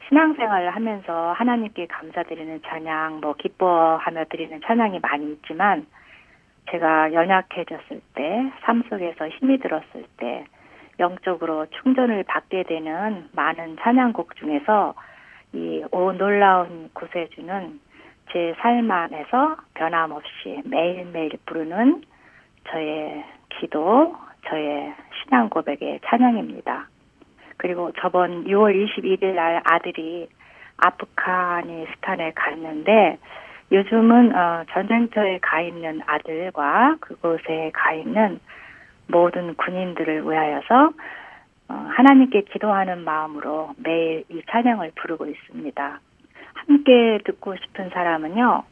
신앙생활을 0.07 0.71
하면서 0.77 1.33
하나님께 1.33 1.89
감사드리는 1.89 2.63
찬양, 2.65 3.19
뭐 3.21 3.35
기뻐하며 3.35 4.27
드리는 4.31 4.61
찬양이 4.65 5.01
많이 5.01 5.33
있지만 5.33 5.87
제가 6.71 7.13
연약해졌을 7.13 8.01
때, 8.15 8.53
삶 8.61 8.85
속에서 8.89 9.29
힘이 9.29 9.59
들었을 9.59 10.05
때 10.19 10.45
영적으로 11.01 11.67
충전을 11.83 12.23
받게 12.29 12.63
되는 12.63 13.29
많은 13.33 13.77
찬양곡 13.81 14.37
중에서 14.37 14.95
이 15.53 15.83
오 15.91 16.13
놀라운 16.13 16.91
구세주는 16.93 17.81
제 18.33 18.55
삶 18.61 18.91
안에서 18.91 19.57
변함없이 19.75 20.63
매일매일 20.65 21.33
부르는 21.45 22.03
저의 22.69 23.25
기도, 23.51 24.17
저의 24.47 24.95
신앙 25.23 25.51
고백의 25.51 26.01
찬양입니다. 26.07 26.89
그리고 27.59 27.93
저번 28.01 28.45
6월 28.45 28.75
21일 28.75 29.35
날 29.35 29.61
아들이 29.65 30.29
아프가니스탄에 30.79 32.33
갔는데 32.35 33.19
요즘은 33.71 34.35
어, 34.35 34.65
전쟁터에 34.73 35.39
가 35.41 35.61
있는 35.61 36.01
아들과 36.07 36.97
그곳에 37.01 37.71
가 37.75 37.93
있는 37.93 38.41
모든 39.09 39.55
군인들을 39.55 40.29
위하여서 40.29 40.93
어, 41.69 41.75
하나님께 41.91 42.43
기도하는 42.53 43.05
마음으로 43.05 43.75
매일 43.77 44.25
이 44.31 44.43
찬양을 44.51 44.93
부르고 44.97 45.27
있습니다. 45.27 46.01
함께 46.67 47.19
듣고 47.25 47.57
싶은 47.57 47.91
사람은요. 47.91 48.63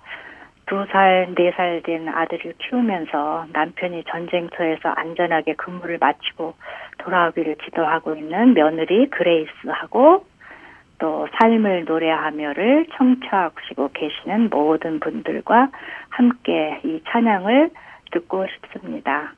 두 0.67 0.87
살, 0.93 1.35
네 1.35 1.51
살 1.57 1.83
된 1.83 2.09
아들을 2.09 2.55
키우면서 2.59 3.47
남편이 3.53 4.05
전쟁터에서 4.05 4.89
안전하게 4.91 5.55
근무를 5.55 5.99
마치고 6.01 6.55
돌아오기를 6.99 7.57
기도하고 7.57 8.15
있는 8.15 8.55
며느리 8.55 9.11
그레이스하고 9.11 10.25
또 10.99 11.27
삶을 11.41 11.87
노래하며를 11.87 12.87
청취하시고 12.97 13.91
계시는 13.93 14.51
모든 14.51 15.01
분들과 15.01 15.71
함께 16.11 16.81
이 16.85 17.03
찬양을 17.09 17.71
듣고 18.13 18.47
싶습니다. 18.47 19.33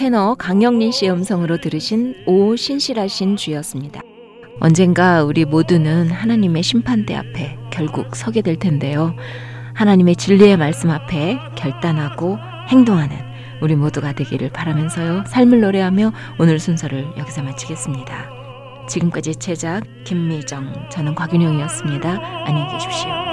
테너 0.00 0.34
강영린 0.34 0.92
씨의 0.92 1.12
음성으로 1.12 1.58
들으신 1.58 2.14
오 2.24 2.56
신실하신 2.56 3.36
주였습니다. 3.36 4.00
언젠가 4.58 5.22
우리 5.22 5.44
모두는 5.44 6.10
하나님의 6.10 6.62
심판대 6.62 7.14
앞에 7.14 7.58
결국 7.70 8.16
서게 8.16 8.40
될 8.40 8.56
텐데요. 8.56 9.14
하나님의 9.74 10.16
진리의 10.16 10.56
말씀 10.56 10.88
앞에 10.88 11.38
결단하고 11.54 12.38
행동하는 12.68 13.14
우리 13.60 13.76
모두가 13.76 14.14
되기를 14.14 14.48
바라면서요. 14.48 15.24
삶을 15.26 15.60
노래하며 15.60 16.12
오늘 16.38 16.58
순서를 16.58 17.06
여기서 17.18 17.42
마치겠습니다. 17.42 18.30
지금까지 18.88 19.36
제작 19.36 19.82
김미정, 20.04 20.88
저는 20.90 21.14
곽윤영이었습니다. 21.14 22.08
안녕히 22.46 22.72
계십시오. 22.72 23.29